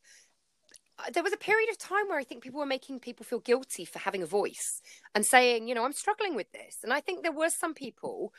uh, 0.99 1.09
there 1.13 1.23
was 1.23 1.33
a 1.33 1.37
period 1.37 1.69
of 1.69 1.77
time 1.77 2.07
where 2.07 2.19
I 2.19 2.23
think 2.23 2.43
people 2.43 2.59
were 2.59 2.65
making 2.65 2.99
people 2.99 3.25
feel 3.25 3.39
guilty 3.39 3.85
for 3.85 3.99
having 3.99 4.21
a 4.21 4.25
voice 4.25 4.81
and 5.15 5.25
saying, 5.25 5.67
you 5.67 5.75
know, 5.75 5.85
I'm 5.85 5.93
struggling 5.93 6.35
with 6.35 6.51
this. 6.51 6.77
And 6.83 6.91
I 6.91 6.99
think 7.01 7.23
there 7.23 7.31
were 7.31 7.49
some 7.49 7.73
people 7.73 8.33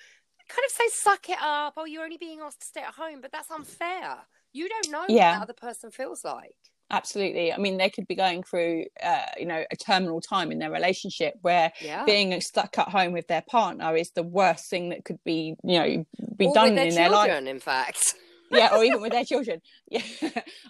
kind 0.48 0.64
of 0.66 0.72
say, 0.72 0.84
suck 0.88 1.28
it 1.28 1.38
up. 1.40 1.74
Oh, 1.76 1.84
you're 1.86 2.04
only 2.04 2.18
being 2.18 2.40
asked 2.40 2.60
to 2.60 2.66
stay 2.66 2.80
at 2.82 2.94
home, 2.94 3.20
but 3.22 3.32
that's 3.32 3.50
unfair. 3.50 4.18
You 4.52 4.68
don't 4.68 4.90
know 4.90 5.06
Yeah. 5.08 5.30
what 5.30 5.30
that 5.38 5.42
other 5.42 5.52
person 5.52 5.90
feels 5.90 6.24
like. 6.24 6.56
Absolutely 6.90 7.52
i 7.52 7.56
mean 7.56 7.76
they 7.76 7.90
could 7.90 8.06
be 8.06 8.14
going 8.14 8.42
through 8.42 8.84
uh, 9.02 9.22
you 9.38 9.46
know 9.46 9.64
a 9.70 9.76
terminal 9.76 10.20
time 10.20 10.50
in 10.52 10.58
their 10.58 10.70
relationship 10.70 11.34
where 11.42 11.72
Yeah. 11.80 12.04
being 12.04 12.40
stuck 12.40 12.78
at 12.78 12.88
home 12.88 13.12
with 13.12 13.26
their 13.28 13.42
partner 13.42 13.96
is 13.96 14.10
the 14.12 14.22
worst 14.22 14.68
thing 14.68 14.88
that 14.90 15.04
could 15.04 15.18
be 15.24 15.54
you 15.62 15.78
know 15.78 16.04
be 16.36 16.46
Or 16.46 16.54
done 16.54 16.64
with 16.64 16.74
their 16.76 16.86
in 16.86 16.94
their 16.94 17.08
life 17.08 17.30
in 17.46 17.60
fact. 17.60 18.14
yeah 18.50 18.70
or 18.74 18.82
even 18.82 19.00
with 19.00 19.12
their 19.12 19.24
children 19.24 19.60
yeah 19.90 20.02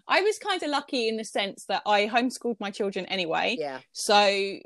i 0.06 0.20
was 0.20 0.38
kind 0.38 0.62
of 0.62 0.68
lucky 0.68 1.08
in 1.08 1.16
the 1.16 1.24
sense 1.24 1.64
that 1.66 1.82
i 1.86 2.06
homeschooled 2.06 2.56
my 2.60 2.70
children 2.70 3.06
anyway 3.06 3.56
Yeah. 3.58 3.78
so 3.92 4.58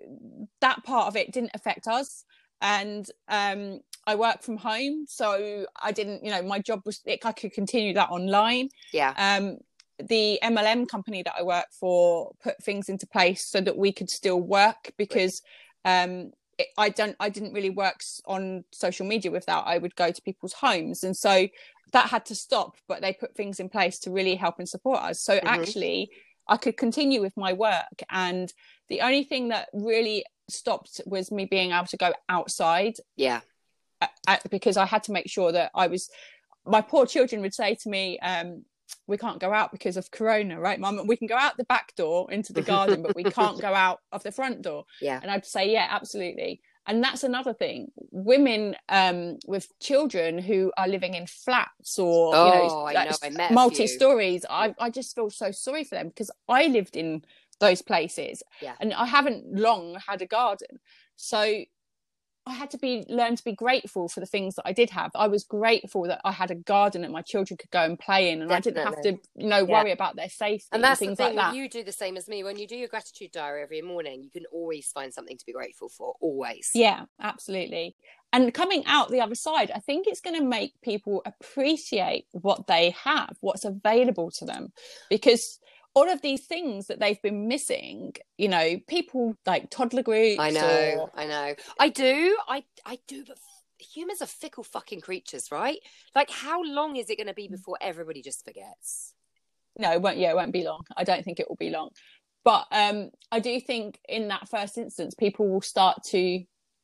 that 0.61 0.83
part 0.85 1.07
of 1.09 1.17
it 1.17 1.33
didn't 1.33 1.53
affect 1.55 1.87
us 1.87 2.25
and 2.61 3.07
um 3.29 3.81
i 4.07 4.15
work 4.17 4.43
from 4.43 4.57
home 4.57 5.05
so 5.07 5.65
i 5.81 5.93
didn't 5.93 6.25
you 6.25 6.31
know 6.31 6.43
my 6.43 6.59
job 6.59 6.81
was 6.85 7.01
i 7.09 7.33
could 7.33 7.53
continue 7.53 7.95
that 7.95 8.11
online 8.11 8.69
Yeah. 8.93 9.15
um 9.17 9.59
the 10.03 10.39
mlm 10.43 10.89
company 10.89 11.23
that 11.23 11.35
i 11.39 11.43
work 11.43 11.67
for 11.71 12.33
put 12.43 12.61
things 12.63 12.89
into 12.89 13.07
place 13.07 13.47
so 13.47 13.61
that 13.61 13.77
we 13.77 13.93
could 13.93 14.11
still 14.11 14.41
work 14.41 14.93
because 14.99 15.43
um 15.85 16.31
it, 16.59 16.69
i 16.79 16.89
don't 16.89 17.17
i 17.21 17.29
didn't 17.29 17.53
really 17.53 17.71
work 17.71 18.01
on 18.27 18.65
social 18.73 19.07
media 19.07 19.31
with 19.31 19.47
that 19.47 19.63
i 19.67 19.79
would 19.79 19.95
go 19.97 20.11
to 20.11 20.23
people's 20.23 20.53
homes 20.53 21.05
and 21.05 21.17
so 21.17 21.47
that 21.93 22.09
had 22.09 22.25
to 22.27 22.35
stop 22.35 22.77
but 22.89 23.01
they 23.03 23.13
put 23.13 23.37
things 23.37 23.61
in 23.61 23.69
place 23.69 23.99
to 24.01 24.11
really 24.11 24.35
help 24.35 24.59
and 24.59 24.69
support 24.69 25.01
us 25.01 25.21
so 25.21 25.39
Mhm. 25.39 25.43
actually 25.47 26.11
i 26.49 26.57
could 26.57 26.77
continue 26.77 27.21
with 27.21 27.37
my 27.37 27.53
work 27.53 28.03
and 28.11 28.53
the 28.89 29.01
only 29.01 29.25
thing 29.25 29.49
that 29.49 29.69
really 29.73 30.25
stopped 30.51 31.01
was 31.07 31.31
me 31.31 31.45
being 31.47 31.71
able 31.71 31.87
to 31.87 31.97
go 31.97 32.13
outside 32.29 32.95
Yeah. 33.17 33.41
uh, 34.03 34.09
uh, 34.29 34.37
because 34.51 34.77
I 34.77 34.85
had 34.85 35.03
to 35.05 35.13
make 35.13 35.29
sure 35.31 35.53
that 35.53 35.71
I 35.75 35.87
was. 35.87 36.11
My 36.67 36.81
poor 36.81 37.07
children 37.07 37.41
would 37.43 37.55
say 37.55 37.75
to 37.77 37.89
me, 37.89 38.19
um, 38.21 38.65
"We 39.07 39.17
can't 39.19 39.41
go 39.41 39.53
out 39.53 39.73
because 39.73 39.97
of 39.97 40.11
Corona, 40.11 40.61
right, 40.61 40.79
Mum? 40.81 41.07
We 41.07 41.17
can 41.17 41.27
go 41.27 41.37
out 41.37 41.57
the 41.57 41.65
back 41.65 41.95
door 41.97 42.31
into 42.33 42.53
the 42.53 42.63
garden, 42.63 43.03
but 43.03 43.15
we 43.17 43.25
can't 43.39 43.61
go 43.61 43.73
out 43.75 44.01
of 44.13 44.23
the 44.23 44.33
front 44.33 44.63
door." 44.63 44.85
Yeah. 45.01 45.21
And 45.23 45.31
I'd 45.31 45.47
say, 45.47 45.71
"Yeah, 45.73 45.87
absolutely." 45.91 46.61
And 46.87 47.03
that's 47.03 47.25
another 47.25 47.55
thing. 47.55 47.93
Women 48.11 48.77
um, 48.91 49.39
with 49.47 49.69
children 49.81 50.37
who 50.39 50.71
are 50.77 50.87
living 50.87 51.15
in 51.15 51.27
flats 51.27 51.99
or 51.99 52.33
Oh, 52.37 52.89
you 52.89 52.95
know, 52.95 53.05
know. 53.05 53.31
Met 53.31 53.45
a 53.45 53.49
few. 53.49 53.55
multi 53.55 53.87
stories, 53.87 54.45
I, 54.51 54.75
I 54.79 54.91
just 54.91 55.15
feel 55.15 55.31
so 55.31 55.51
sorry 55.51 55.85
for 55.85 55.95
them 55.95 56.09
because 56.09 56.31
I 56.47 56.67
lived 56.67 56.95
in 56.97 57.25
those 57.59 57.81
places 57.81 58.43
Yeah. 58.61 58.75
and 58.81 58.93
I 58.93 59.07
haven't 59.07 59.47
long 59.59 59.97
had 60.07 60.21
a 60.21 60.27
garden. 60.27 60.79
So 61.17 61.65
I 62.47 62.53
had 62.53 62.71
to 62.73 62.79
be 62.79 63.07
learn 63.09 63.37
to 63.37 63.45
be 63.45 63.53
grateful 63.53 64.09
for 64.09 64.21
the 64.21 64.27
things 64.27 64.57
that 64.57 64.67
I 64.67 64.73
did 64.73 64.91
have. 64.91 65.11
I 65.15 65.29
was 65.29 65.45
grateful 65.45 66.03
that 66.05 66.21
I 66.25 66.33
had 66.33 66.51
a 66.51 66.55
garden 66.55 67.03
that 67.03 67.11
my 67.11 67.23
children 67.23 67.57
could 67.57 67.71
go 67.71 67.83
and 67.83 67.99
play 67.99 68.31
in, 68.31 68.43
and 68.43 68.53
I 68.53 68.61
didn't 68.61 68.85
have 68.85 69.01
to, 69.03 69.19
you 69.35 69.47
know, 69.49 69.65
Yeah. 69.67 69.83
worry 69.83 69.93
about 69.93 70.17
their 70.17 70.29
safety 70.29 70.69
And 70.73 70.85
that's 70.85 71.01
the 71.01 71.07
things 71.07 71.17
thing, 71.19 71.37
like 71.37 71.37
that. 71.37 71.55
you 71.55 71.69
do 71.71 71.83
the 71.83 71.93
same 71.93 72.19
as 72.19 72.29
me. 72.29 72.45
When 72.45 72.59
you 72.59 72.67
do 72.67 72.77
your 72.77 72.89
gratitude 72.89 73.33
diary 73.33 73.63
every 73.63 73.81
morning, 73.81 74.23
you 74.23 74.31
can 74.31 74.45
always 74.53 74.89
find 74.93 75.13
something 75.15 75.39
to 75.39 75.47
be 75.47 75.53
grateful 75.53 75.89
for. 75.89 76.17
Always. 76.21 76.71
Yeah, 76.75 77.07
absolutely. 77.19 77.97
And 78.33 78.53
coming 78.53 78.85
out 78.87 79.11
the 79.11 79.21
other 79.21 79.37
side, 79.37 79.71
I 79.71 79.79
think 79.79 80.07
it's 80.07 80.21
going 80.21 80.37
to 80.37 80.45
make 80.45 80.73
people 80.83 81.23
appreciate 81.25 82.27
what 82.33 82.67
they 82.67 82.91
have, 82.91 83.37
what's 83.41 83.65
available 83.65 84.31
to 84.33 84.45
them, 84.45 84.73
because 85.09 85.61
all 85.95 86.11
of 86.11 86.21
these 86.23 86.47
things 86.47 86.89
that 86.89 86.99
they've 86.99 87.23
been 87.23 87.47
missing, 87.49 88.15
you 88.37 88.49
know, 88.49 88.79
people 88.89 89.37
like 89.47 89.71
toddler 89.71 90.03
groups. 90.03 90.41
I 90.41 90.51
know, 90.51 90.97
or- 91.03 91.13
I 91.15 91.27
know. 91.27 91.55
I 91.79 91.89
do, 91.89 92.37
I, 92.49 92.65
I 92.85 92.99
do, 93.07 93.25
but 93.27 93.39
humans 93.79 94.21
are 94.21 94.27
fickle 94.27 94.65
fucking 94.65 95.01
creatures, 95.01 95.51
right? 95.53 95.79
Like, 96.15 96.31
how 96.31 96.63
long 96.65 96.97
is 96.97 97.11
it 97.11 97.17
going 97.17 97.29
to 97.29 97.35
be 97.35 97.49
before 97.49 97.79
everybody 97.81 98.23
just 98.23 98.45
forgets? 98.45 99.15
no, 99.77 99.91
it 99.93 100.01
won't. 100.03 100.19
Yeah, 100.19 100.31
it 100.31 100.37
won't 100.37 100.53
be 100.53 100.63
long. 100.63 100.85
I 100.97 101.03
don't 101.03 101.25
think 101.25 101.41
it 101.41 101.47
will 101.49 101.57
be 101.57 101.71
long. 101.71 101.91
But 102.45 102.67
um, 102.71 103.11
I 103.33 103.41
do 103.41 103.59
think 103.61 103.99
in 104.09 104.29
that 104.29 104.49
first 104.49 104.79
instance, 104.79 105.15
people 105.15 105.49
will 105.49 105.63
start 105.63 106.05
to 106.11 106.43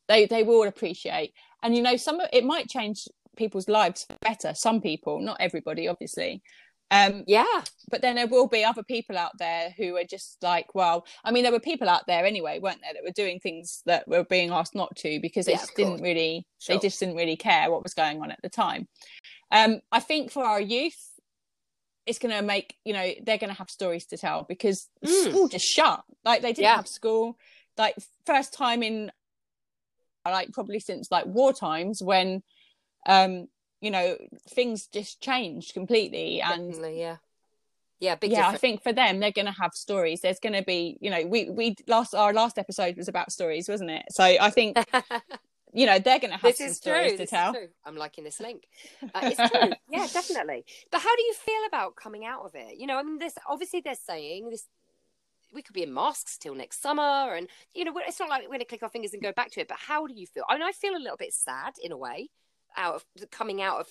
they 0.09 0.26
they 0.26 0.43
will 0.43 0.64
appreciate, 0.64 1.33
and 1.62 1.76
you 1.76 1.83
know, 1.83 1.97
some 1.97 2.19
of 2.19 2.29
it 2.33 2.45
might 2.45 2.69
change 2.69 3.07
people's 3.37 3.69
lives 3.69 4.07
better. 4.23 4.55
Some 4.55 4.81
people, 4.81 5.21
not 5.21 5.37
everybody, 5.38 5.87
obviously. 5.87 6.43
Um, 6.90 7.25
yeah. 7.26 7.62
But 7.90 8.02
then 8.02 8.16
there 8.16 8.26
will 8.26 8.49
be 8.49 8.64
other 8.64 8.82
people 8.82 9.16
out 9.16 9.38
there 9.38 9.70
who 9.76 9.97
are 9.97 10.04
just 10.04 10.38
like, 10.42 10.75
well, 10.75 11.06
I 11.25 11.30
mean, 11.30 11.42
there 11.44 11.52
were 11.52 11.61
people 11.61 11.88
out 11.88 12.06
there 12.06 12.25
anyway, 12.25 12.59
weren't 12.59 12.80
there, 12.82 12.94
that 12.94 13.04
were 13.04 13.11
doing 13.12 13.38
things 13.40 13.82
that 13.87 14.06
were 14.09 14.25
being 14.25 14.50
asked 14.50 14.75
not 14.75 14.94
to 14.97 15.20
because 15.20 15.47
they 15.47 15.52
Yeah, 15.52 15.59
just 15.59 15.76
didn't 15.76 16.02
really, 16.02 16.47
Sure. 16.59 16.76
they 16.76 16.80
just 16.80 16.99
didn't 17.00 17.16
really 17.16 17.37
care 17.37 17.70
what 17.70 17.82
was 17.82 17.94
going 17.94 18.20
on 18.20 18.30
at 18.30 18.40
the 18.42 18.49
time. 18.49 18.88
Um, 19.50 19.80
I 19.90 20.00
think 20.00 20.30
for 20.30 20.44
our 20.44 20.61
youth, 20.61 20.99
it's 22.06 22.18
going 22.18 22.35
to 22.35 22.42
make 22.42 22.76
you 22.85 22.92
know 22.92 23.12
they're 23.23 23.38
going 23.38 23.50
to 23.52 23.59
have 23.59 23.70
stories 23.70 24.06
to 24.06 24.16
tell 24.16 24.44
because 24.49 24.88
Mm. 25.04 25.30
school 25.30 25.49
just 25.49 25.66
shut. 25.66 26.02
Like 26.25 26.42
they 26.42 26.52
didn't 26.52 26.64
Yeah. 26.64 26.76
have 26.76 26.88
school. 26.88 27.37
Like 27.76 27.97
first 28.26 28.52
time 28.52 28.82
in 28.82 29.12
like 30.25 30.52
probably 30.52 30.80
since 30.80 31.11
like 31.11 31.26
war 31.26 31.52
times 31.52 32.02
when 32.02 32.42
um 33.06 33.49
you 33.80 33.90
know 33.90 34.16
things 34.50 34.87
just 34.87 35.20
changed 35.20 35.75
completely 35.75 36.40
and 36.40 36.70
Definitely, 36.72 37.00
yeah. 37.00 37.16
Yeah, 37.99 38.14
big 38.14 38.32
yeah 38.32 38.49
i 38.49 38.56
think 38.56 38.82
for 38.82 38.94
them 38.94 39.20
they're 39.20 39.30
going 39.30 39.46
to 39.46 39.52
have 39.52 39.75
stories 39.75 40.22
there's 40.22 40.40
going 40.40 40.54
to 40.54 40.62
be 40.62 40.96
you 41.02 41.10
know 41.10 41.26
we 41.26 41.50
we 41.50 41.76
last 41.87 42.14
our 42.14 42.32
last 42.32 42.56
episode 42.56 42.96
was 42.96 43.08
about 43.08 43.30
stories 43.30 43.68
wasn't 43.68 43.90
it 43.90 44.04
so 44.10 44.25
i 44.25 44.49
think 44.49 44.78
you 45.72 45.87
know 45.87 45.99
they're 45.99 46.18
going 46.18 46.32
to 46.32 46.37
have 46.37 46.56
this 46.56 46.58
some 46.58 46.72
stories 46.72 47.02
true. 47.02 47.10
to 47.12 47.16
this 47.18 47.25
is 47.26 47.30
tell. 47.30 47.54
I'm 47.84 47.96
liking 47.96 48.25
this 48.25 48.40
link. 48.40 48.66
Uh, 49.14 49.20
it's 49.25 49.50
true. 49.50 49.70
yeah, 49.90 50.06
definitely. 50.12 50.64
But 50.90 51.00
how 51.00 51.14
do 51.16 51.22
you 51.22 51.34
feel 51.34 51.66
about 51.66 51.96
coming 51.96 52.25
out 52.25 52.44
of 52.44 52.54
it? 52.54 52.76
You 52.78 52.87
know, 52.87 52.96
I 52.96 53.02
mean, 53.02 53.18
this 53.18 53.34
obviously 53.49 53.80
they're 53.80 53.94
saying 53.94 54.50
this. 54.50 54.66
We 55.52 55.62
could 55.62 55.75
be 55.75 55.82
in 55.82 55.92
masks 55.92 56.38
till 56.38 56.54
next 56.54 56.80
summer, 56.80 57.34
and 57.34 57.49
you 57.75 57.84
know, 57.84 57.92
it's 58.06 58.20
not 58.20 58.28
like 58.28 58.42
we're 58.42 58.49
going 58.49 58.60
to 58.60 58.66
click 58.66 58.82
our 58.84 58.88
fingers 58.88 59.12
and 59.14 59.22
go 59.22 59.32
back 59.32 59.50
to 59.52 59.60
it. 59.60 59.68
But 59.68 59.78
how 59.78 60.06
do 60.06 60.14
you 60.14 60.26
feel? 60.26 60.44
I 60.49 60.54
mean, 60.54 60.62
I 60.62 60.72
feel 60.72 60.94
a 60.94 60.99
little 60.99 61.16
bit 61.16 61.32
sad 61.32 61.75
in 61.82 61.90
a 61.90 61.96
way, 61.96 62.30
out 62.77 62.95
of 62.97 63.31
coming 63.31 63.61
out 63.62 63.81
of 63.81 63.89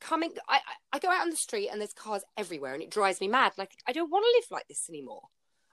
coming. 0.00 0.32
I 0.48 0.60
I, 0.92 0.98
go 0.98 1.08
out 1.08 1.22
on 1.22 1.30
the 1.30 1.36
street 1.36 1.68
and 1.70 1.80
there's 1.80 1.92
cars 1.92 2.22
everywhere, 2.36 2.74
and 2.74 2.82
it 2.82 2.90
drives 2.90 3.20
me 3.20 3.28
mad. 3.28 3.52
Like 3.56 3.72
I 3.86 3.92
don't 3.92 4.10
want 4.10 4.24
to 4.24 4.38
live 4.38 4.50
like 4.50 4.68
this 4.68 4.88
anymore. 4.88 5.22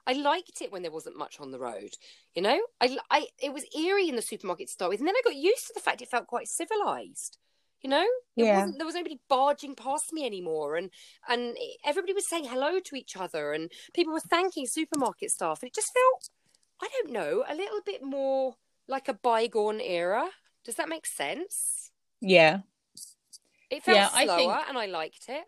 I 0.06 0.12
liked 0.12 0.60
it 0.62 0.70
when 0.70 0.82
there 0.82 0.92
wasn't 0.92 1.18
much 1.18 1.40
on 1.40 1.50
the 1.50 1.58
road. 1.58 1.90
You 2.34 2.42
know, 2.42 2.60
I, 2.80 2.96
I 3.10 3.26
it 3.42 3.52
was 3.52 3.64
eerie 3.76 4.08
in 4.08 4.16
the 4.16 4.22
supermarket 4.22 4.68
to 4.68 4.72
start 4.72 4.90
with, 4.90 5.00
and 5.00 5.08
then 5.08 5.16
I 5.16 5.22
got 5.24 5.34
used 5.34 5.66
to 5.66 5.72
the 5.74 5.80
fact 5.80 6.02
it 6.02 6.08
felt 6.10 6.26
quite 6.28 6.48
civilized. 6.48 7.38
You 7.82 7.90
know, 7.90 8.06
it 8.36 8.44
Yeah. 8.44 8.60
wasn't 8.60 8.78
there 8.78 8.86
was 8.86 8.94
nobody 8.94 9.20
barging 9.28 9.74
past 9.74 10.12
me 10.12 10.24
anymore, 10.24 10.76
and 10.76 10.90
and 11.28 11.56
everybody 11.84 12.12
was 12.14 12.28
saying 12.28 12.44
hello 12.46 12.78
to 12.80 12.96
each 12.96 13.16
other, 13.16 13.52
and 13.52 13.70
people 13.94 14.12
were 14.12 14.20
thanking 14.20 14.66
supermarket 14.66 15.30
staff, 15.30 15.60
and 15.62 15.68
it 15.68 15.74
just 15.74 15.92
felt, 15.92 16.30
I 16.80 16.88
don't 16.92 17.12
know, 17.12 17.44
a 17.48 17.54
little 17.54 17.80
bit 17.84 18.02
more 18.02 18.54
like 18.88 19.08
a 19.08 19.14
bygone 19.14 19.80
era. 19.80 20.30
Does 20.64 20.76
that 20.76 20.88
make 20.88 21.06
sense? 21.06 21.90
Yeah 22.26 22.58
It 23.70 23.82
felt 23.82 23.96
Yeah, 23.96 24.08
I 24.12 24.24
slower, 24.26 24.36
think- 24.38 24.68
and 24.68 24.78
I 24.78 24.86
liked 24.86 25.24
it. 25.28 25.44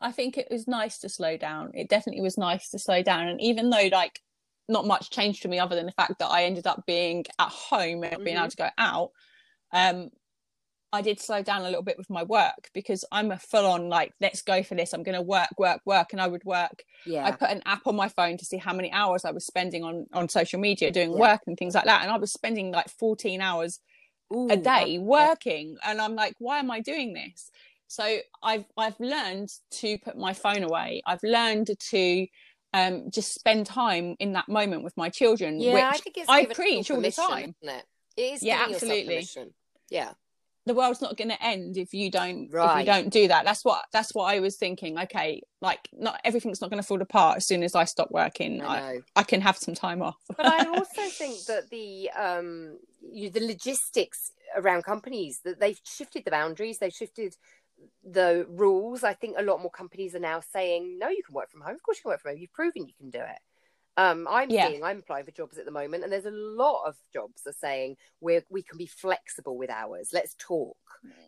I 0.00 0.12
think 0.12 0.38
it 0.38 0.48
was 0.50 0.66
nice 0.68 0.98
to 1.00 1.08
slow 1.08 1.36
down. 1.36 1.72
It 1.74 1.88
definitely 1.88 2.22
was 2.22 2.38
nice 2.38 2.70
to 2.70 2.78
slow 2.78 3.02
down. 3.02 3.26
And 3.28 3.40
even 3.40 3.68
though 3.70 3.88
like 3.92 4.20
not 4.68 4.86
much 4.86 5.10
changed 5.10 5.40
for 5.42 5.48
me 5.48 5.58
other 5.58 5.74
than 5.76 5.86
the 5.86 5.92
fact 5.92 6.18
that 6.18 6.26
I 6.28 6.44
ended 6.44 6.66
up 6.66 6.84
being 6.86 7.24
at 7.38 7.48
home 7.48 8.02
and 8.04 8.12
not 8.12 8.24
being 8.24 8.36
Mhm. 8.36 8.40
able 8.40 8.50
to 8.50 8.56
go 8.56 8.68
out, 8.78 9.10
um, 9.72 10.10
I 10.92 11.02
did 11.02 11.20
slow 11.20 11.42
down 11.42 11.60
a 11.62 11.64
little 11.64 11.82
bit 11.82 11.98
with 11.98 12.08
my 12.10 12.22
work 12.22 12.70
because 12.72 13.04
I'm 13.12 13.30
a 13.30 13.38
full 13.38 13.66
on 13.66 13.88
like, 13.88 14.14
let's 14.20 14.40
go 14.42 14.62
for 14.62 14.74
this. 14.74 14.92
I'm 14.92 15.02
gonna 15.02 15.20
work, 15.22 15.50
work, 15.58 15.80
work. 15.84 16.12
And 16.12 16.20
I 16.20 16.26
would 16.28 16.44
work. 16.44 16.84
Yeah, 17.06 17.26
I 17.26 17.32
put 17.32 17.50
an 17.50 17.62
app 17.66 17.86
on 17.86 17.94
my 17.96 18.08
phone 18.08 18.36
to 18.38 18.44
see 18.44 18.56
how 18.56 18.72
many 18.72 18.90
hours 18.92 19.24
I 19.24 19.30
was 19.32 19.44
spending 19.46 19.84
on 19.84 20.06
on 20.12 20.28
social 20.28 20.58
media 20.60 20.90
doing 20.90 21.12
Yeah. 21.12 21.18
work 21.20 21.42
and 21.46 21.56
things 21.58 21.74
like 21.74 21.84
that. 21.84 22.02
And 22.02 22.10
I 22.10 22.18
was 22.18 22.32
spending 22.32 22.70
like 22.72 22.88
14 22.88 23.40
hours 23.40 23.80
Ooh, 24.34 24.48
a 24.50 24.56
day 24.56 24.92
yeah. 24.92 24.98
working 24.98 25.76
and 25.84 26.00
i'm 26.00 26.14
like 26.14 26.34
why 26.38 26.58
am 26.58 26.70
i 26.70 26.80
doing 26.80 27.14
this 27.14 27.50
so 27.86 28.18
i've 28.42 28.64
i've 28.76 28.98
learned 29.00 29.48
to 29.70 29.98
put 29.98 30.16
my 30.16 30.32
phone 30.32 30.62
away 30.62 31.02
i've 31.06 31.22
learned 31.22 31.70
to 31.78 32.26
um 32.74 33.10
just 33.10 33.34
spend 33.34 33.66
time 33.66 34.14
in 34.18 34.32
that 34.34 34.48
moment 34.48 34.84
with 34.84 34.96
my 34.96 35.08
children 35.08 35.58
Yeah, 35.58 35.72
which 35.72 35.84
I 35.84 35.98
think 35.98 36.18
it's 36.18 36.28
I 36.28 36.44
preach 36.44 36.90
all 36.90 37.00
the 37.00 37.10
time. 37.10 37.54
Isn't 37.62 37.76
it? 37.78 37.84
it 38.16 38.34
is 38.34 38.42
Yeah, 38.42 38.66
absolutely. 38.68 39.26
Yeah, 39.90 40.12
the 40.68 40.74
world's 40.74 41.02
not 41.02 41.16
going 41.16 41.28
to 41.28 41.42
end 41.42 41.76
if 41.76 41.92
you 41.92 42.10
don't 42.10 42.50
if 42.52 42.78
you 42.78 42.84
don't 42.84 43.10
do 43.10 43.26
that 43.28 43.44
that's 43.44 43.64
what 43.64 43.84
that's 43.92 44.14
what 44.14 44.32
i 44.32 44.38
was 44.38 44.56
thinking 44.56 44.98
okay 44.98 45.40
like 45.60 45.88
not 45.92 46.20
everything's 46.24 46.60
not 46.60 46.70
going 46.70 46.80
to 46.80 46.86
fall 46.86 47.02
apart 47.02 47.38
as 47.38 47.46
soon 47.46 47.62
as 47.62 47.74
i 47.74 47.84
stop 47.84 48.10
working 48.10 48.62
I 48.62 48.66
i, 48.66 48.92
know. 48.94 49.00
I 49.16 49.22
can 49.24 49.40
have 49.40 49.56
some 49.56 49.74
time 49.74 50.02
off 50.02 50.16
but 50.36 50.46
I 50.46 50.66
also 50.76 51.02
think 51.02 51.44
that 51.46 51.68
the 51.70 52.10
um 52.10 52.78
you, 53.12 53.30
the 53.30 53.40
logistics 53.40 54.32
around 54.56 54.84
companies 54.84 55.40
that 55.44 55.60
they've 55.60 55.80
shifted 55.84 56.24
the 56.24 56.30
boundaries, 56.30 56.78
they've 56.78 56.92
shifted 56.92 57.36
the 58.04 58.46
rules. 58.48 59.04
I 59.04 59.14
think 59.14 59.36
a 59.38 59.42
lot 59.42 59.60
more 59.60 59.70
companies 59.70 60.14
are 60.14 60.20
now 60.20 60.40
saying, 60.40 60.98
no, 60.98 61.08
you 61.08 61.22
can 61.24 61.34
work 61.34 61.50
from 61.50 61.60
home. 61.60 61.74
Of 61.74 61.82
course, 61.82 61.98
you 61.98 62.02
can 62.02 62.10
work 62.10 62.20
from 62.20 62.32
home. 62.32 62.40
You've 62.40 62.52
proven 62.52 62.86
you 62.86 62.94
can 62.98 63.10
do 63.10 63.20
it. 63.20 63.38
Um, 63.98 64.28
I'm 64.30 64.48
Yeah. 64.48 64.68
seeing, 64.68 64.84
I'm 64.84 65.00
applying 65.00 65.24
for 65.24 65.32
jobs 65.32 65.58
at 65.58 65.64
the 65.64 65.72
moment, 65.72 66.04
and 66.04 66.12
there's 66.12 66.24
a 66.24 66.30
lot 66.30 66.84
of 66.86 66.96
jobs 67.12 67.44
are 67.48 67.52
saying 67.52 67.96
we 68.20 68.40
we 68.48 68.62
can 68.62 68.78
be 68.78 68.86
flexible 68.86 69.58
with 69.58 69.70
hours. 69.70 70.10
Let's 70.12 70.36
talk. 70.38 70.76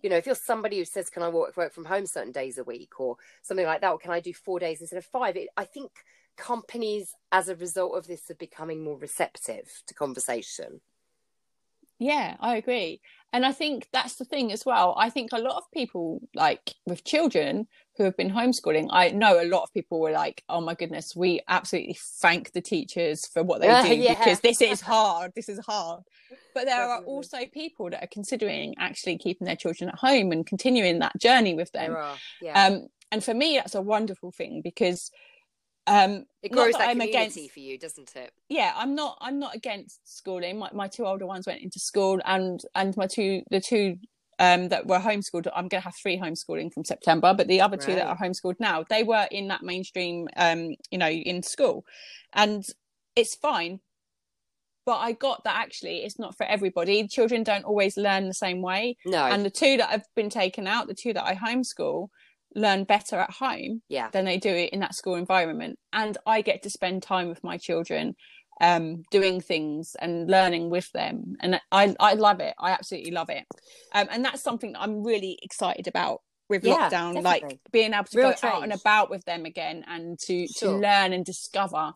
You 0.04 0.08
know, 0.08 0.16
if 0.16 0.24
you're 0.24 0.36
somebody 0.36 0.78
who 0.78 0.84
says, 0.84 1.10
"Can 1.10 1.24
I 1.24 1.30
work 1.30 1.56
work 1.56 1.74
from 1.74 1.84
home 1.84 2.06
certain 2.06 2.30
days 2.32 2.58
a 2.58 2.64
week?" 2.64 3.00
or 3.00 3.16
something 3.42 3.66
like 3.66 3.80
that, 3.80 3.90
or 3.90 3.98
can 3.98 4.12
I 4.12 4.20
do 4.20 4.32
four 4.32 4.60
days 4.60 4.80
instead 4.80 4.98
of 4.98 5.04
five? 5.04 5.36
It, 5.36 5.48
I 5.56 5.64
think 5.64 5.90
companies, 6.36 7.12
as 7.32 7.48
a 7.48 7.56
result 7.56 7.98
of 7.98 8.06
this, 8.06 8.30
are 8.30 8.36
becoming 8.36 8.84
more 8.84 8.96
receptive 8.96 9.82
to 9.88 9.94
conversation. 9.94 10.80
Yeah, 11.98 12.36
I 12.40 12.56
agree. 12.56 13.00
And 13.32 13.44
I 13.44 13.52
think 13.52 13.88
that's 13.92 14.16
the 14.16 14.24
thing 14.24 14.52
as 14.52 14.64
well. 14.64 14.94
I 14.96 15.10
think 15.10 15.32
a 15.32 15.38
lot 15.38 15.56
of 15.56 15.70
people, 15.72 16.22
like 16.34 16.74
with 16.86 17.04
children 17.04 17.68
who 18.00 18.04
have 18.06 18.16
been 18.16 18.30
homeschooling, 18.30 18.88
I 18.88 19.10
know 19.10 19.42
a 19.42 19.44
lot 19.44 19.62
of 19.62 19.74
people 19.74 20.00
were 20.00 20.10
like, 20.10 20.42
oh 20.48 20.62
my 20.62 20.74
goodness, 20.74 21.14
we 21.14 21.42
absolutely 21.48 21.98
thank 22.00 22.52
the 22.52 22.62
teachers 22.62 23.26
for 23.26 23.42
what 23.42 23.60
they 23.60 23.66
do 23.66 23.94
yeah. 23.94 24.14
because 24.14 24.40
this 24.40 24.62
is 24.62 24.80
hard. 24.80 25.32
This 25.36 25.50
is 25.50 25.58
hard. 25.58 26.02
But 26.54 26.64
there 26.64 26.82
are 26.82 27.02
also 27.02 27.40
people 27.52 27.90
that 27.90 28.02
are 28.02 28.08
considering 28.10 28.74
actually 28.78 29.18
keeping 29.18 29.44
their 29.44 29.54
children 29.54 29.90
at 29.90 29.96
home 29.96 30.32
and 30.32 30.46
continuing 30.46 31.00
that 31.00 31.20
journey 31.20 31.52
with 31.52 31.70
them. 31.72 31.94
Yeah. 32.40 32.64
Um, 32.64 32.86
and 33.12 33.22
for 33.22 33.34
me, 33.34 33.56
that's 33.56 33.74
a 33.74 33.82
wonderful 33.82 34.32
thing 34.32 34.62
because 34.64 35.10
um, 35.86 36.24
it 36.42 36.52
grows 36.52 36.72
that 36.72 36.78
that 36.78 36.88
I'm 36.88 37.00
community 37.00 37.18
against- 37.18 37.52
for 37.52 37.60
you, 37.60 37.78
doesn't 37.78 38.16
it? 38.16 38.32
yeah 38.48 38.72
i'm 38.76 38.94
not 38.94 39.16
i'm 39.20 39.38
not 39.38 39.54
against 39.54 40.00
schooling 40.04 40.58
my, 40.58 40.68
my 40.72 40.86
two 40.86 41.06
older 41.06 41.26
ones 41.26 41.46
went 41.46 41.62
into 41.62 41.78
school 41.78 42.20
and 42.26 42.60
and 42.74 42.96
my 42.96 43.06
two 43.06 43.42
the 43.50 43.60
two 43.60 43.96
um 44.40 44.68
that 44.70 44.86
were 44.86 44.98
homeschooled 44.98 45.46
i'm 45.54 45.68
going 45.68 45.80
to 45.80 45.84
have 45.84 45.94
three 45.94 46.18
homeschooling 46.18 46.72
from 46.72 46.84
september 46.84 47.32
but 47.32 47.46
the 47.46 47.60
other 47.60 47.76
two 47.76 47.94
that 47.94 48.06
are 48.06 48.16
homeschooled 48.16 48.58
now 48.58 48.84
they 48.88 49.04
were 49.04 49.28
in 49.30 49.48
that 49.48 49.62
mainstream 49.62 50.26
um 50.36 50.74
you 50.90 50.98
know 50.98 51.08
in 51.08 51.42
school. 51.42 51.84
And 52.32 52.64
it's 53.16 53.34
fine 53.34 53.80
but 54.86 54.98
i 54.98 55.12
got 55.12 55.44
that 55.44 55.56
actually 55.56 55.98
it's 55.98 56.18
not 56.18 56.36
for 56.36 56.46
everybody. 56.46 57.06
Children 57.06 57.42
don't 57.42 57.64
always 57.64 57.96
learn 57.96 58.26
the 58.26 58.34
same 58.34 58.62
way. 58.62 58.96
No, 59.04 59.24
and 59.26 59.44
the 59.44 59.50
two 59.50 59.76
that 59.76 59.90
have 59.90 60.06
been 60.16 60.30
taken 60.30 60.66
out 60.66 60.88
the 60.88 60.94
two 60.94 61.12
that 61.12 61.24
i 61.24 61.34
homeschool 61.34 62.08
learn 62.56 62.82
better 62.82 63.16
at 63.16 63.30
home 63.30 63.80
yeah, 63.88 64.10
than 64.10 64.24
they 64.24 64.36
do 64.36 64.50
it 64.50 64.70
in 64.72 64.80
that 64.80 64.94
school 64.94 65.14
environment. 65.14 65.78
And 65.92 66.16
i 66.26 66.40
get 66.40 66.62
to 66.62 66.70
spend 66.70 67.02
time 67.02 67.28
with 67.28 67.44
my 67.44 67.58
children 67.58 68.14
um 68.60 69.02
doing 69.10 69.40
things 69.40 69.96
and 70.00 70.30
learning 70.30 70.70
with 70.70 70.90
them 70.92 71.36
and 71.40 71.60
i 71.72 71.94
i 72.00 72.14
love 72.14 72.40
it 72.40 72.54
i 72.58 72.70
absolutely 72.70 73.10
love 73.10 73.30
it 73.30 73.44
um 73.94 74.06
and 74.10 74.24
that's 74.24 74.42
something 74.42 74.72
that 74.72 74.82
i'm 74.82 75.02
really 75.02 75.38
excited 75.42 75.86
about 75.86 76.20
with 76.48 76.62
Yeah, 76.62 76.88
lockdown 76.90 77.22
like 77.22 77.58
being 77.72 77.94
able 77.94 78.04
to 78.04 78.16
Real 78.16 78.30
go 78.30 78.34
out 78.42 78.62
and 78.62 78.72
about 78.72 79.08
with 79.10 79.24
them 79.24 79.44
again 79.44 79.84
and 79.86 80.18
to 80.18 80.46
Sure. 80.46 80.68
to 80.68 80.78
learn 80.80 81.12
and 81.12 81.24
discover 81.24 81.92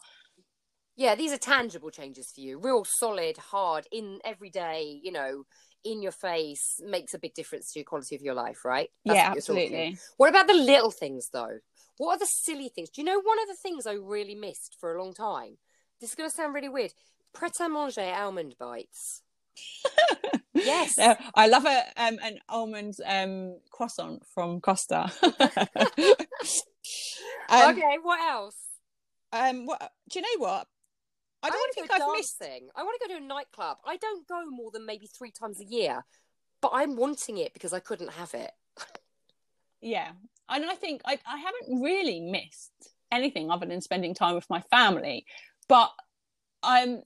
yeah. 0.96 1.14
These 1.14 1.32
are 1.32 1.38
tangible 1.38 1.90
changes 1.90 2.30
for 2.32 2.40
you, 2.40 2.58
real 2.58 2.84
solid, 2.84 3.36
hard, 3.36 3.86
in 3.90 4.20
every 4.24 4.50
day. 4.50 5.00
You 5.02 5.12
know, 5.12 5.44
in 5.84 6.02
your 6.02 6.12
face 6.12 6.80
makes 6.84 7.14
a 7.14 7.18
big 7.18 7.34
difference 7.34 7.72
to 7.72 7.80
your 7.80 7.84
quality 7.84 8.14
of 8.14 8.22
your 8.22 8.34
life, 8.34 8.64
right? 8.64 8.90
That's 9.06 9.18
yeah 9.18 9.28
what 9.28 9.32
absolutely 9.32 9.98
What 10.16 10.30
about 10.30 10.46
the 10.46 10.54
little 10.54 10.90
things 10.90 11.30
though? 11.32 11.58
What 11.96 12.16
are 12.16 12.18
the 12.18 12.26
silly 12.26 12.68
things? 12.68 12.90
Do 12.90 13.00
you 13.00 13.06
know 13.06 13.20
one 13.20 13.40
of 13.42 13.48
the 13.48 13.56
things 13.60 13.86
I 13.86 13.94
really 13.94 14.34
missed 14.34 14.76
for 14.80 14.94
a 14.94 15.02
long 15.02 15.14
time? 15.14 15.58
This 16.04 16.10
is 16.10 16.16
going 16.16 16.28
to 16.28 16.36
sound 16.36 16.52
really 16.52 16.68
weird. 16.68 16.92
Pret 17.32 17.52
a 17.60 17.68
manger 17.70 18.02
almond 18.02 18.56
bites. 18.60 19.22
Yes. 20.52 20.98
Uh, 20.98 21.16
I 21.34 21.48
love 21.48 21.64
a 21.64 21.82
um, 21.96 22.18
an 22.22 22.38
almond 22.48 22.94
um, 23.04 23.58
croissant 23.70 24.22
from 24.34 24.60
Costa. 24.60 25.10
um, 25.22 25.40
okay, 27.72 27.98
what 28.02 28.20
else? 28.30 28.56
um, 29.32 29.66
what 29.66 29.90
do 30.08 30.20
you 30.20 30.22
know? 30.22 30.44
What 30.44 30.66
I 31.42 31.50
don't 31.50 31.58
wanna 31.58 31.72
think 31.74 31.90
I've 31.90 32.12
missed. 32.16 32.38
dancing. 32.38 32.68
I 32.76 32.84
want 32.84 33.00
to 33.00 33.08
go 33.08 33.14
to 33.14 33.24
a 33.24 33.26
nightclub. 33.26 33.78
I 33.84 33.96
don't 33.96 34.28
go 34.28 34.46
more 34.48 34.70
than 34.70 34.86
maybe 34.86 35.06
three 35.06 35.32
times 35.32 35.60
a 35.60 35.64
year, 35.64 36.04
but 36.60 36.70
I'm 36.72 36.96
wanting 36.96 37.38
it 37.38 37.52
because 37.52 37.72
I 37.72 37.80
couldn't 37.80 38.12
have 38.12 38.32
it. 38.34 38.52
Yeah, 39.80 40.12
and 40.48 40.64
I 40.64 40.74
think 40.76 41.02
I, 41.04 41.18
I 41.26 41.38
haven't 41.38 41.82
really 41.82 42.20
missed 42.20 42.72
anything 43.10 43.50
other 43.50 43.66
than 43.66 43.80
spending 43.80 44.14
time 44.14 44.34
with 44.34 44.48
my 44.48 44.60
family, 44.70 45.26
but 45.68 45.90
I'm 46.62 47.02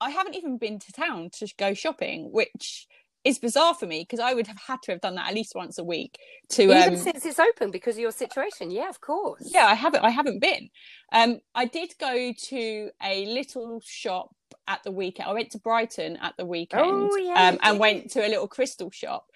I 0.00 0.10
haven't 0.10 0.34
even 0.34 0.58
been 0.58 0.78
to 0.80 0.92
town 0.92 1.30
to 1.38 1.46
go 1.58 1.74
shopping, 1.74 2.30
which 2.32 2.86
is 3.24 3.38
bizarre 3.38 3.72
for 3.74 3.86
me 3.86 4.00
because 4.00 4.18
I 4.18 4.34
would 4.34 4.48
have 4.48 4.58
had 4.66 4.82
to 4.82 4.90
have 4.92 5.00
done 5.00 5.14
that 5.14 5.28
at 5.28 5.34
least 5.34 5.54
once 5.54 5.78
a 5.78 5.84
week 5.84 6.18
to 6.50 6.62
Even 6.64 6.94
um, 6.94 6.96
since 6.96 7.24
it's 7.24 7.38
open 7.38 7.70
because 7.70 7.94
of 7.94 8.00
your 8.00 8.10
situation. 8.10 8.70
Yeah, 8.72 8.88
of 8.88 9.00
course. 9.00 9.48
yeah 9.54 9.66
i 9.66 9.74
haven't 9.74 10.02
i 10.04 10.10
haven't 10.10 10.40
been. 10.40 10.68
Um 11.12 11.38
i 11.54 11.64
did 11.66 11.92
go 12.00 12.32
to 12.48 12.90
a 13.02 13.26
little 13.26 13.80
shop 13.84 14.34
at 14.66 14.82
the 14.82 14.90
weekend. 14.90 15.28
I 15.28 15.32
went 15.34 15.50
to 15.52 15.58
brighton 15.58 16.16
at 16.20 16.34
the 16.36 16.44
weekend 16.44 16.82
Oh, 16.84 17.16
yeah, 17.16 17.48
um 17.50 17.58
and 17.62 17.78
went 17.78 18.10
to 18.12 18.26
a 18.26 18.28
little 18.28 18.48
crystal 18.48 18.90
shop. 18.90 19.26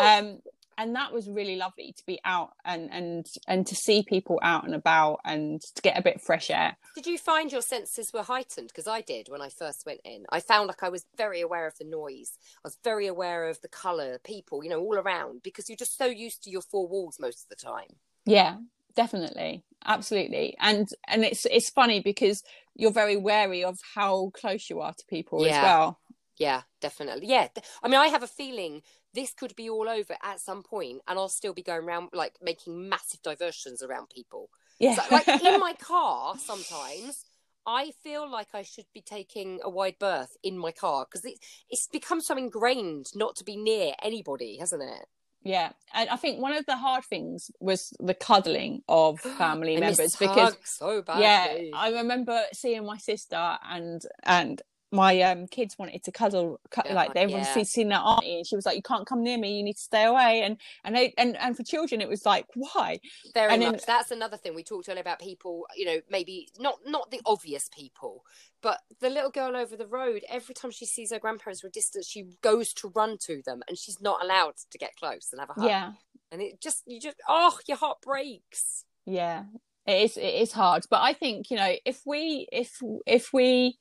Um 0.00 0.40
and 0.78 0.94
that 0.94 1.12
was 1.12 1.28
really 1.28 1.56
lovely 1.56 1.94
to 1.96 2.04
be 2.06 2.18
out 2.24 2.50
and 2.64 2.90
and 2.92 3.26
and 3.48 3.66
to 3.66 3.74
see 3.74 4.02
people 4.02 4.38
out 4.42 4.64
and 4.64 4.74
about 4.74 5.20
and 5.24 5.60
to 5.74 5.82
get 5.82 5.98
a 5.98 6.02
bit 6.02 6.16
of 6.16 6.22
fresh 6.22 6.50
air 6.50 6.76
Did 6.94 7.06
you 7.06 7.18
find 7.18 7.52
your 7.52 7.62
senses 7.62 8.12
were 8.12 8.22
heightened? 8.22 8.68
Because 8.68 8.86
I 8.86 9.00
did 9.00 9.28
when 9.28 9.42
I 9.42 9.48
first 9.48 9.84
went 9.86 10.00
in. 10.04 10.24
I 10.30 10.40
found 10.40 10.68
like 10.68 10.82
I 10.82 10.88
was 10.88 11.04
very 11.16 11.40
aware 11.40 11.66
of 11.66 11.76
the 11.78 11.84
noise. 11.84 12.32
I 12.64 12.68
was 12.68 12.78
very 12.82 13.06
aware 13.06 13.48
of 13.48 13.60
the 13.60 13.68
colour, 13.68 14.18
people, 14.24 14.62
you 14.64 14.70
know, 14.70 14.80
all 14.80 14.96
around 14.98 15.42
because 15.42 15.68
you're 15.68 15.76
just 15.76 15.96
so 15.98 16.06
used 16.06 16.42
to 16.44 16.50
your 16.50 16.62
four 16.62 16.86
walls 16.88 17.18
most 17.20 17.44
of 17.44 17.48
the 17.50 17.56
time. 17.56 17.96
yeah 18.24 18.56
definitely 18.94 19.62
absolutely 19.84 20.56
and 20.58 20.88
and 21.06 21.22
it's 21.22 21.44
it's 21.46 21.68
funny 21.70 22.00
because 22.00 22.42
you're 22.74 22.90
very 22.90 23.16
wary 23.16 23.62
of 23.62 23.78
how 23.94 24.30
close 24.34 24.70
you 24.70 24.80
are 24.80 24.94
to 24.94 25.04
people 25.08 25.44
as 25.44 25.62
well 25.62 25.98
Yeah, 26.38 26.62
definitely. 26.82 27.28
Yeah. 27.28 27.48
I 27.82 27.88
mean, 27.88 27.98
I 27.98 28.08
have 28.08 28.22
a 28.22 28.26
feeling 28.26 28.82
this 29.16 29.32
could 29.32 29.56
be 29.56 29.68
all 29.68 29.88
over 29.88 30.14
at 30.22 30.38
some 30.40 30.62
point 30.62 31.00
and 31.08 31.18
I'll 31.18 31.28
still 31.28 31.54
be 31.54 31.62
going 31.62 31.84
around 31.84 32.10
like 32.12 32.34
making 32.40 32.88
massive 32.88 33.22
diversions 33.22 33.82
around 33.82 34.10
people. 34.10 34.50
yeah 34.78 34.94
So, 34.94 35.02
like 35.10 35.26
in 35.26 35.58
my 35.58 35.72
car, 35.80 36.34
sometimes 36.38 37.24
I 37.66 37.92
feel 38.04 38.30
like 38.30 38.48
I 38.54 38.62
should 38.62 38.84
be 38.94 39.00
taking 39.00 39.58
a 39.64 39.70
wide 39.70 39.98
berth 39.98 40.36
in 40.44 40.56
my 40.58 40.70
car 40.70 41.06
because 41.06 41.24
it, 41.24 41.38
it's 41.68 41.88
become 41.88 42.20
so 42.20 42.36
ingrained 42.36 43.06
not 43.14 43.34
to 43.36 43.44
be 43.44 43.56
near 43.56 43.94
anybody, 44.02 44.58
hasn't 44.58 44.82
it? 44.82 45.06
Yeah, 45.42 45.70
and 45.94 46.08
I 46.10 46.16
think 46.16 46.40
one 46.40 46.52
of 46.52 46.66
the 46.66 46.76
hard 46.76 47.04
things 47.04 47.50
was 47.60 47.92
the 47.98 48.14
cuddling 48.14 48.82
of 48.88 49.20
family 49.38 49.76
members 49.78 50.16
because 50.16 50.56
so 50.64 51.02
yeah. 51.18 51.56
I 51.74 51.92
remember 51.92 52.42
seeing 52.52 52.84
my 52.84 52.98
sister 52.98 53.58
and 53.68 54.02
and 54.24 54.60
my 54.92 55.20
um 55.22 55.46
kids 55.48 55.76
wanted 55.78 56.02
to 56.04 56.12
cuddle, 56.12 56.60
cu- 56.70 56.82
Yeah, 56.86 56.94
like 56.94 57.12
they 57.14 57.26
yeah. 57.26 57.38
wanted 57.38 57.52
to 57.54 57.64
see 57.64 57.84
their 57.84 57.98
auntie, 57.98 58.36
and 58.38 58.46
she 58.46 58.54
was 58.56 58.64
like, 58.66 58.76
"You 58.76 58.82
can't 58.82 59.06
come 59.06 59.22
near 59.22 59.36
me. 59.36 59.56
You 59.56 59.62
need 59.64 59.74
to 59.76 59.82
stay 59.82 60.04
away." 60.04 60.42
And 60.42 60.58
and 60.84 60.94
they, 60.94 61.12
and 61.18 61.36
and 61.38 61.56
for 61.56 61.62
children, 61.64 62.00
it 62.00 62.08
was 62.08 62.24
like, 62.24 62.46
"Why?" 62.54 63.00
Very 63.34 63.52
and 63.52 63.62
then- 63.62 63.72
much. 63.72 63.84
That's 63.86 64.10
another 64.10 64.36
thing 64.36 64.54
we 64.54 64.62
talked 64.62 64.88
earlier 64.88 65.00
about 65.00 65.18
people. 65.18 65.66
You 65.74 65.86
know, 65.86 66.00
maybe 66.08 66.48
not 66.58 66.76
not 66.86 67.10
the 67.10 67.20
obvious 67.26 67.68
people, 67.68 68.24
but 68.62 68.80
the 69.00 69.10
little 69.10 69.30
girl 69.30 69.56
over 69.56 69.76
the 69.76 69.86
road. 69.88 70.22
Every 70.28 70.54
time 70.54 70.70
she 70.70 70.86
sees 70.86 71.10
her 71.10 71.18
grandparents 71.18 71.60
from 71.62 71.68
a 71.68 71.72
distance, 71.72 72.06
she 72.06 72.24
goes 72.40 72.72
to 72.74 72.88
run 72.94 73.18
to 73.22 73.42
them, 73.44 73.62
and 73.68 73.76
she's 73.76 74.00
not 74.00 74.22
allowed 74.22 74.54
to 74.70 74.78
get 74.78 74.94
close 74.96 75.28
and 75.32 75.40
have 75.40 75.50
a 75.50 75.54
hug. 75.54 75.64
Yeah, 75.68 75.92
And 76.30 76.40
it 76.40 76.60
just, 76.60 76.82
you 76.86 77.00
just, 77.00 77.16
oh, 77.28 77.58
your 77.66 77.76
heart 77.76 78.00
breaks. 78.02 78.84
yeah, 79.04 79.44
it 79.86 80.02
is. 80.04 80.16
It 80.16 80.34
is 80.34 80.52
hard, 80.52 80.84
but 80.90 81.02
I 81.02 81.12
think 81.12 81.50
you 81.50 81.56
know 81.56 81.74
if 81.84 82.02
we 82.06 82.46
if 82.52 82.80
if 83.04 83.32
we 83.32 83.78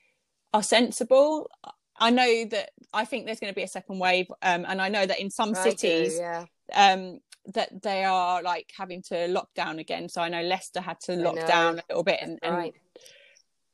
are 0.56 0.64
sensible. 0.64 1.50
I 1.98 2.10
know 2.10 2.46
that 2.52 2.72
I 2.94 3.06
think 3.06 3.26
there's 3.26 3.40
going 3.40 3.54
to 3.54 3.56
be 3.56 3.64
a 3.64 3.68
second 3.68 4.00
wave, 4.00 4.28
um, 4.42 4.66
and 4.68 4.82
I 4.82 4.90
know 4.90 5.06
that 5.06 5.20
in 5.20 5.30
some 5.30 5.50
I 5.56 5.64
do, 5.64 5.70
cities, 5.72 6.18
yeah. 6.20 6.46
um 6.74 7.20
that 7.54 7.70
they 7.84 8.04
are 8.04 8.42
like 8.42 8.72
having 8.76 9.04
to 9.04 9.28
lock 9.28 9.50
down 9.54 9.78
again 9.78 10.10
so 10.10 10.20
i 10.20 10.28
know 10.28 10.42
leicester 10.42 10.82
had 10.82 11.00
to 11.00 11.14
lock 11.16 11.36
down 11.46 11.78
a 11.78 11.84
little 11.90 12.04
bit 12.04 12.18
and, 12.20 12.40
and 12.42 12.56
right. 12.58 12.74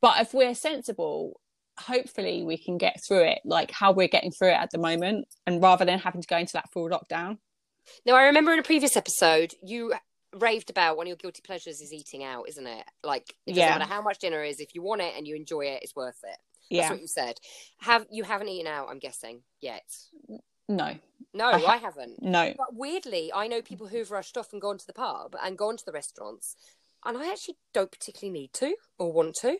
but 0.02 0.20
if 0.20 0.34
we're 0.34 0.54
sensible 0.54 1.40
hopefully 1.80 2.42
we 2.42 2.58
can 2.58 2.76
get 2.76 3.00
through 3.02 3.24
it 3.24 3.38
like 3.46 3.70
how 3.70 3.90
we're 3.90 4.08
getting 4.08 4.30
through 4.30 4.50
it 4.50 4.60
at 4.60 4.70
the 4.72 4.78
moment 4.78 5.26
and 5.46 5.62
rather 5.62 5.86
than 5.86 5.98
having 5.98 6.20
to 6.20 6.28
go 6.28 6.36
into 6.36 6.52
that 6.52 6.70
full 6.70 6.90
lockdown 6.90 7.38
Now, 8.04 8.14
I 8.14 8.24
remember 8.24 8.52
in 8.52 8.58
a 8.58 8.62
previous 8.62 8.94
episode, 8.96 9.54
you 9.62 9.94
raved 10.34 10.70
about 10.70 10.96
one 10.98 11.06
of 11.06 11.08
your 11.08 11.16
guilty 11.16 11.42
pleasures 11.42 11.80
is 11.80 11.92
eating 11.92 12.22
out, 12.24 12.44
isn't 12.48 12.66
it? 12.66 12.84
Like, 13.02 13.34
it 13.46 13.52
doesn't 13.52 13.62
Yeah. 13.62 13.78
matter 13.78 13.90
how 13.90 14.02
much 14.02 14.18
dinner 14.18 14.42
is, 14.42 14.60
if 14.60 14.74
you 14.74 14.82
want 14.82 15.00
it 15.02 15.14
and 15.16 15.26
you 15.26 15.34
enjoy 15.34 15.62
it, 15.66 15.82
it's 15.82 15.96
worth 15.96 16.20
it. 16.24 16.38
That's 16.76 16.90
what 16.90 17.00
you 17.00 17.06
said. 17.06 17.38
Have 17.78 18.06
you 18.10 18.24
haven't 18.24 18.48
eaten 18.48 18.66
out? 18.66 18.88
I'm 18.90 18.98
guessing 18.98 19.42
yet. 19.60 19.84
no 20.68 20.94
No, 21.34 21.50
I 21.50 21.58
I, 21.64 21.76
haven't. 21.76 22.20
no 22.20 22.54
But 22.56 22.74
weirdly, 22.74 23.32
I 23.32 23.46
know 23.48 23.62
people 23.62 23.88
who've 23.88 24.10
rushed 24.10 24.36
off 24.36 24.52
and 24.52 24.60
gone 24.60 24.78
to 24.78 24.86
the 24.86 24.92
pub 24.92 25.36
and 25.42 25.58
gone 25.58 25.76
to 25.76 25.84
the 25.84 25.92
restaurants, 25.92 26.56
and 27.04 27.16
I 27.18 27.30
actually 27.30 27.58
don't 27.72 27.90
particularly 27.90 28.38
need 28.38 28.52
to 28.54 28.76
or 28.98 29.12
want 29.12 29.36
to. 29.36 29.58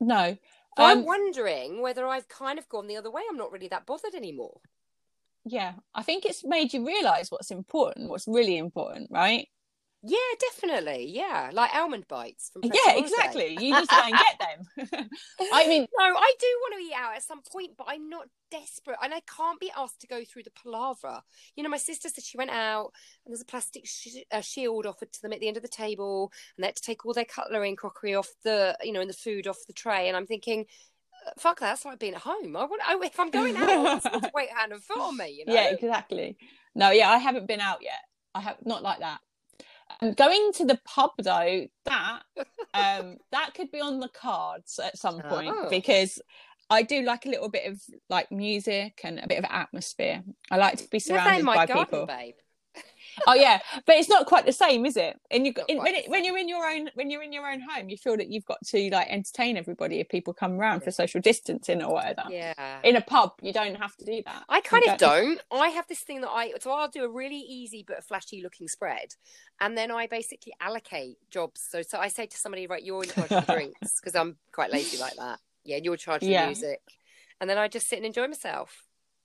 no 0.00 0.36
So 0.76 0.84
I'm 0.84 0.98
Um, 1.00 1.04
wondering 1.04 1.80
whether 1.82 2.06
I've 2.06 2.28
kind 2.28 2.58
of 2.58 2.68
gone 2.68 2.86
the 2.88 2.96
other 2.96 3.10
way. 3.10 3.22
I'm 3.28 3.36
not 3.36 3.52
really 3.52 3.68
that 3.68 3.86
bothered 3.86 4.14
anymore. 4.14 4.60
yeah 5.44 5.74
i 5.94 6.02
think 6.02 6.24
it's 6.24 6.44
made 6.44 6.72
you 6.72 6.86
realize 6.86 7.30
what's 7.30 7.50
important 7.50 8.08
what's 8.08 8.26
really 8.26 8.56
important 8.56 9.10
right 9.10 9.48
Yeah, 10.06 10.18
definitely. 10.38 11.06
Yeah, 11.08 11.50
like 11.52 11.74
almond 11.74 12.06
bites 12.08 12.50
from. 12.52 12.62
Pret 12.62 12.74
yeah 12.74 12.98
exactly 12.98 13.52
you 13.52 13.74
need 13.74 13.80
to 13.80 13.86
go 13.86 14.02
and 14.04 14.14
get 14.14 14.38
them 14.38 15.08
i 15.52 15.66
mean 15.66 15.86
No, 15.98 16.04
I 16.04 16.34
do 16.38 16.46
want 16.60 16.74
to 16.74 16.84
eat 16.84 16.94
out 16.96 17.16
at 17.16 17.22
some 17.22 17.40
point, 17.42 17.72
but 17.78 17.86
I'm 17.88 18.08
not 18.08 18.26
desperate, 18.50 18.98
and 19.02 19.14
I 19.14 19.20
can't 19.20 19.60
be 19.60 19.70
asked 19.76 20.00
to 20.02 20.06
go 20.06 20.22
through 20.24 20.42
the 20.42 20.50
palaver. 20.50 21.22
You 21.56 21.62
know, 21.62 21.70
my 21.70 21.78
sister 21.78 22.08
said 22.08 22.24
she 22.24 22.36
went 22.36 22.50
out, 22.50 22.92
and 23.24 23.32
there's 23.32 23.40
a 23.40 23.46
plastic 23.46 23.86
sh- 23.86 24.24
uh, 24.30 24.40
shield 24.40 24.86
offered 24.86 25.12
to 25.12 25.22
them 25.22 25.32
at 25.32 25.40
the 25.40 25.48
end 25.48 25.56
of 25.56 25.62
the 25.62 25.68
table, 25.68 26.32
and 26.56 26.62
they 26.62 26.68
had 26.68 26.76
to 26.76 26.82
take 26.82 27.06
all 27.06 27.14
their 27.14 27.24
cutlery 27.24 27.68
and 27.68 27.78
crockery 27.78 28.14
off 28.14 28.28
the, 28.44 28.76
you 28.82 28.92
know, 28.92 29.00
and 29.00 29.10
the 29.10 29.14
food 29.14 29.46
off 29.46 29.58
the 29.66 29.72
tray. 29.72 30.08
And 30.08 30.16
I'm 30.16 30.26
thinking, 30.26 30.66
uh, 31.26 31.30
fuck 31.38 31.60
that, 31.60 31.66
that's 31.66 31.84
like 31.84 31.98
being 31.98 32.14
at 32.14 32.20
home. 32.20 32.56
I 32.56 32.64
want, 32.64 32.82
I, 32.86 32.98
if 33.02 33.18
I'm 33.18 33.30
going 33.30 33.56
out, 33.56 33.68
I 33.68 33.76
want 33.78 34.02
to 34.02 34.30
wait 34.34 34.50
hand 34.50 34.72
and 34.72 34.82
foot 34.82 35.00
on 35.00 35.16
me. 35.16 35.30
You 35.38 35.46
know? 35.46 35.54
yeah 35.54 35.70
exactly 35.70 36.36
no 36.74 36.90
yeah 36.90 37.08
i 37.08 37.18
haven't 37.18 37.46
been 37.46 37.60
out 37.60 37.78
yet 37.82 38.00
i 38.34 38.40
have 38.40 38.56
not 38.64 38.82
like 38.82 38.98
that 38.98 39.20
um, 40.00 40.12
going 40.14 40.52
to 40.54 40.64
the 40.64 40.78
pub 40.84 41.10
though 41.18 41.66
that 41.84 42.20
um 42.74 43.16
that 43.32 43.54
could 43.54 43.70
be 43.70 43.80
on 43.80 44.00
the 44.00 44.08
cards 44.08 44.78
at 44.82 44.98
some 44.98 45.20
point 45.22 45.54
Oh. 45.56 45.68
because 45.70 46.20
i 46.70 46.82
do 46.82 47.02
like 47.02 47.26
a 47.26 47.28
little 47.28 47.48
bit 47.48 47.70
of 47.70 47.80
like 48.08 48.30
music 48.32 49.00
and 49.04 49.18
a 49.20 49.26
bit 49.28 49.38
of 49.38 49.44
atmosphere 49.48 50.22
i 50.50 50.56
like 50.56 50.78
to 50.78 50.88
be 50.88 51.00
You 51.06 51.14
have 51.14 51.24
that 51.24 51.40
surrounded 51.40 51.46
by 51.46 51.66
garden, 51.66 51.84
people 51.84 52.06
babe. 52.06 52.34
oh 53.26 53.34
yeah 53.34 53.60
but 53.86 53.96
it's 53.96 54.08
not 54.08 54.26
quite 54.26 54.44
the 54.44 54.52
same 54.52 54.84
is 54.86 54.96
it 54.96 55.18
and 55.30 55.46
you 55.46 55.54
in, 55.68 55.78
when, 55.78 55.94
it, 55.94 56.08
when 56.08 56.24
you're 56.24 56.38
in 56.38 56.48
your 56.48 56.66
own 56.66 56.90
when 56.94 57.10
you're 57.10 57.22
in 57.22 57.32
your 57.32 57.48
own 57.50 57.60
home 57.60 57.88
you 57.88 57.96
feel 57.96 58.16
that 58.16 58.28
you've 58.28 58.44
got 58.44 58.58
to 58.66 58.90
like 58.90 59.06
entertain 59.08 59.56
everybody 59.56 60.00
if 60.00 60.08
people 60.08 60.34
come 60.34 60.52
around 60.52 60.80
for 60.82 60.90
social 60.90 61.20
distancing 61.20 61.82
or 61.82 61.92
whatever 61.92 62.24
Yeah. 62.28 62.80
in 62.82 62.96
a 62.96 63.00
pub 63.00 63.32
you 63.42 63.52
don't 63.52 63.76
have 63.76 63.96
to 63.96 64.04
do 64.04 64.22
that 64.26 64.44
I 64.48 64.56
You 64.56 64.62
kind 64.62 64.84
of 64.88 64.98
don't. 64.98 65.40
I 65.52 65.68
have 65.68 65.86
this 65.88 66.00
thing 66.00 66.20
that 66.22 66.30
I 66.30 66.52
so 66.60 66.72
I'll 66.72 66.88
do 66.88 67.04
a 67.04 67.08
really 67.08 67.38
easy 67.38 67.84
but 67.86 68.04
flashy 68.04 68.42
looking 68.42 68.68
spread, 68.68 69.14
and 69.60 69.76
then 69.76 69.90
I 69.90 70.06
basically 70.06 70.52
allocate 70.60 71.16
jobs. 71.30 71.60
So 71.68 71.82
so 71.82 71.98
I 71.98 72.08
say 72.08 72.26
to 72.26 72.36
somebody, 72.36 72.66
right, 72.66 72.82
you're 72.82 73.02
in 73.02 73.08
charge 73.08 73.30
of 73.32 73.46
drinks 73.46 74.00
because 74.00 74.14
I'm 74.14 74.36
quite 74.52 74.70
lazy 74.72 74.98
like 74.98 75.16
that. 75.16 75.38
Yeah, 75.64 75.78
you're 75.82 75.94
in 75.94 75.98
charge 75.98 76.22
of 76.22 76.28
Yeah. 76.28 76.46
music, 76.46 76.80
and 77.40 77.48
then 77.48 77.58
I 77.58 77.68
just 77.68 77.88
sit 77.88 77.96
and 77.96 78.06
enjoy 78.06 78.26
myself. 78.28 78.83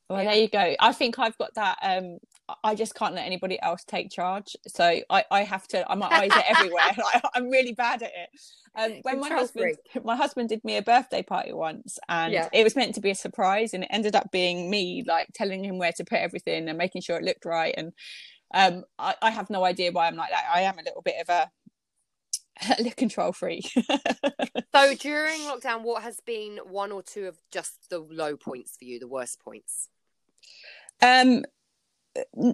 Well, 0.10 0.24
Yeah. 0.24 0.32
there 0.32 0.42
you 0.42 0.50
go. 0.50 0.76
I 0.80 0.92
think 0.92 1.20
I've 1.20 1.38
got 1.38 1.54
that. 1.56 1.78
Um, 1.84 2.18
I 2.64 2.74
just 2.74 2.96
can't 2.96 3.14
let 3.14 3.28
anybody 3.28 3.62
else 3.62 3.84
take 3.84 4.10
charge, 4.10 4.56
so 4.68 4.84
I, 5.08 5.24
I 5.30 5.44
have 5.44 5.68
to. 5.68 5.86
My 5.96 6.08
eyes 6.08 6.32
are 6.32 6.44
everywhere. 6.48 6.82
Like, 6.98 7.24
I'm 7.36 7.50
really 7.50 7.74
bad 7.74 8.02
at 8.02 8.10
it. 8.10 8.30
Um, 8.76 9.00
when 9.04 9.20
my 9.20 9.30
husband, 9.30 9.78
my 10.04 10.16
husband 10.16 10.50
did 10.50 10.64
me 10.64 10.78
a 10.78 10.82
birthday 10.82 11.22
party 11.22 11.54
once, 11.54 12.00
and 12.10 12.34
Yeah. 12.34 12.50
it 12.52 12.64
was 12.64 12.76
meant 12.76 12.96
to 12.96 13.02
be 13.02 13.12
a 13.12 13.16
surprise, 13.16 13.74
and 13.76 13.84
it 13.84 13.90
ended 13.92 14.16
up 14.16 14.32
being 14.32 14.70
me 14.70 15.04
like 15.06 15.28
telling 15.36 15.64
him 15.64 15.78
where 15.78 15.92
to 15.94 16.04
put 16.04 16.18
everything 16.20 16.68
and 16.68 16.78
making 16.78 17.04
sure 17.04 17.18
it 17.18 17.24
looked 17.24 17.46
right. 17.46 17.76
And 17.78 17.94
um, 18.54 18.84
I, 18.98 19.14
I 19.22 19.30
have 19.30 19.52
no 19.52 19.64
idea 19.64 19.92
why 19.92 20.08
I'm 20.08 20.16
like 20.16 20.32
that. 20.32 20.46
I 20.52 20.62
am 20.62 20.80
a 20.80 20.84
little 20.84 21.04
bit 21.04 21.16
of 21.22 21.30
a, 21.30 22.84
a 22.88 22.92
control 22.92 23.32
freak. 23.32 23.72
So 24.76 24.96
during 24.96 25.42
lockdown, 25.42 25.84
what 25.84 26.02
has 26.04 26.20
been 26.26 26.58
one 26.64 26.92
or 26.92 27.04
two 27.04 27.28
of 27.28 27.38
just 27.52 27.90
the 27.90 28.00
low 28.00 28.38
points 28.38 28.76
for 28.78 28.86
you, 28.86 28.98
the 29.00 29.08
worst 29.08 29.40
points? 29.40 29.88
Um 31.02 31.44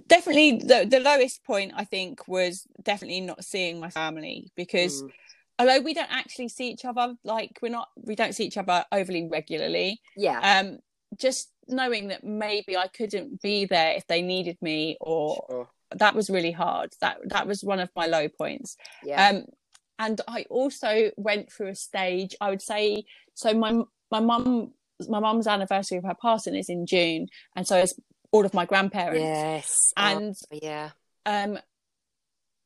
definitely 0.06 0.58
the 0.58 0.86
the 0.88 1.00
lowest 1.00 1.42
point 1.44 1.72
i 1.76 1.84
think 1.84 2.26
was 2.28 2.64
definitely 2.82 3.20
not 3.20 3.44
seeing 3.44 3.80
my 3.80 3.90
family 3.90 4.52
because 4.56 5.02
Mm. 5.02 5.10
although 5.58 5.80
we 5.80 5.94
don't 5.94 6.12
actually 6.12 6.48
see 6.48 6.68
each 6.70 6.84
other 6.84 7.14
like 7.24 7.58
we're 7.62 7.70
not 7.70 7.88
we 7.96 8.14
don't 8.14 8.34
see 8.34 8.44
each 8.44 8.58
other 8.58 8.84
overly 8.92 9.26
regularly. 9.26 10.00
Yeah, 10.16 10.38
um 10.40 10.78
just 11.18 11.50
knowing 11.68 12.08
that 12.08 12.22
maybe 12.24 12.76
i 12.76 12.88
couldn't 12.88 13.40
be 13.40 13.64
there 13.64 13.92
if 13.96 14.06
they 14.06 14.22
needed 14.22 14.58
me 14.60 14.96
or 15.00 15.44
Sure. 15.48 15.68
that 15.96 16.14
was 16.14 16.28
really 16.30 16.52
hard. 16.52 16.92
That 17.00 17.16
that 17.28 17.46
was 17.46 17.64
one 17.64 17.80
of 17.80 17.90
my 17.96 18.06
low 18.06 18.28
points. 18.28 18.76
Yeah, 19.04 19.28
um 19.28 19.44
and 19.98 20.20
i 20.28 20.44
also 20.50 21.10
went 21.16 21.50
through 21.50 21.68
a 21.68 21.74
stage 21.74 22.36
i 22.40 22.50
would 22.50 22.60
say 22.62 23.04
so 23.34 23.54
my 23.54 23.72
my 24.10 24.20
mum 24.20 24.72
my 25.08 25.20
mum's 25.20 25.46
anniversary 25.46 25.98
of 25.98 26.04
her 26.04 26.16
passing 26.20 26.54
is 26.54 26.68
in 26.68 26.86
june. 26.86 27.28
And 27.54 27.66
so 27.66 27.76
is 27.78 27.98
all 28.36 28.46
of 28.46 28.54
my 28.54 28.64
grandparents. 28.66 29.20
Yes, 29.20 29.76
Oh, 29.96 30.02
and 30.02 30.34
yeah, 30.52 30.90
um 31.24 31.58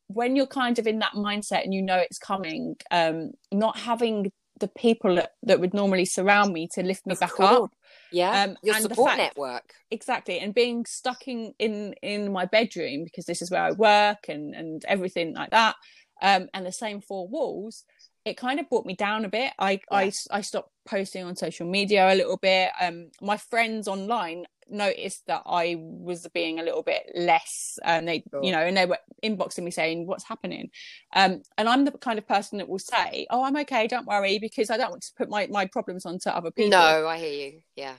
when 0.09 0.35
you're 0.37 0.47
kind 0.47 0.79
of 0.79 0.87
in 0.87 0.99
that 0.99 1.13
mindset 1.13 1.63
and 1.65 1.73
you 1.73 1.83
know 1.83 1.99
it's 1.99 2.19
coming 2.19 2.77
um 2.91 3.31
not 3.53 3.79
having 3.79 4.33
the 4.59 4.69
people 4.69 5.15
that, 5.15 5.31
that 5.43 5.59
would 5.61 5.73
normally 5.73 6.05
surround 6.05 6.53
me 6.53 6.69
to 6.75 6.83
lift 6.83 7.07
me 7.07 7.13
Of 7.15 7.21
back 7.21 7.33
course. 7.33 7.49
up 7.65 7.71
Yeah, 8.13 8.43
Um, 8.43 8.57
your 8.63 8.75
support 8.75 9.09
fact- 9.13 9.19
network. 9.19 9.73
exactly. 9.91 10.39
And 10.41 10.53
being 10.53 10.85
stuck 10.85 11.27
in 11.29 11.55
in 11.59 11.95
in 12.03 12.31
my 12.33 12.45
bedroom 12.45 13.05
because 13.05 13.25
this 13.25 13.41
is 13.41 13.51
where 13.51 13.63
i 13.63 13.73
work 13.73 14.29
and 14.29 14.55
and 14.55 14.85
everything 14.85 15.35
like 15.35 15.51
that 15.51 15.77
um 16.21 16.49
and 16.53 16.67
the 16.67 16.73
same 16.73 17.01
four 17.01 17.27
walls 17.29 17.85
it 18.27 18.37
kind 18.37 18.61
of 18.61 18.69
brought 18.69 18.85
me 18.85 18.95
down 18.95 19.25
a 19.25 19.31
bit. 19.31 19.51
I 19.59 19.81
i 19.91 20.13
i 20.31 20.41
stopped 20.43 20.71
posting 20.87 21.25
on 21.25 21.37
social 21.37 21.67
media 21.79 22.13
a 22.13 22.17
little 22.21 22.37
bit. 22.37 22.69
Um 22.85 22.97
my 23.23 23.39
friends 23.39 23.89
online 23.89 24.45
noticed 24.71 25.27
that 25.27 25.43
i 25.47 25.77
was 25.79 26.27
being 26.33 26.59
a 26.59 26.63
little 26.63 26.83
bit 26.83 27.03
less 27.15 27.79
and 27.85 28.07
they 28.09 28.23
Sure. 28.31 28.45
you 28.45 28.53
know 28.53 28.61
and 28.61 28.77
they 28.77 28.87
were 28.87 28.99
inboxing 29.25 29.65
me 29.65 29.71
saying 29.71 30.07
what's 30.07 30.25
happening 30.25 30.71
um 31.15 31.43
and 31.59 31.69
i'm 31.69 31.85
the 31.85 31.93
kind 31.93 32.19
of 32.19 32.27
person 32.27 32.59
that 32.59 32.69
will 32.69 32.79
say 32.79 33.27
oh 33.31 33.43
i'm 33.43 33.57
okay 33.57 33.87
don't 33.87 34.07
worry 34.07 34.39
because 34.39 34.71
i 34.71 34.77
don't 34.77 34.91
want 34.91 35.03
to 35.03 35.13
put 35.17 35.29
my 35.29 35.47
my 35.49 35.67
problems 35.67 36.07
onto 36.07 36.29
other 36.29 36.51
people 36.51 36.71
No, 36.71 37.07
I 37.07 37.19
hear 37.19 37.33
you. 37.47 37.61
Yeah. 37.77 37.95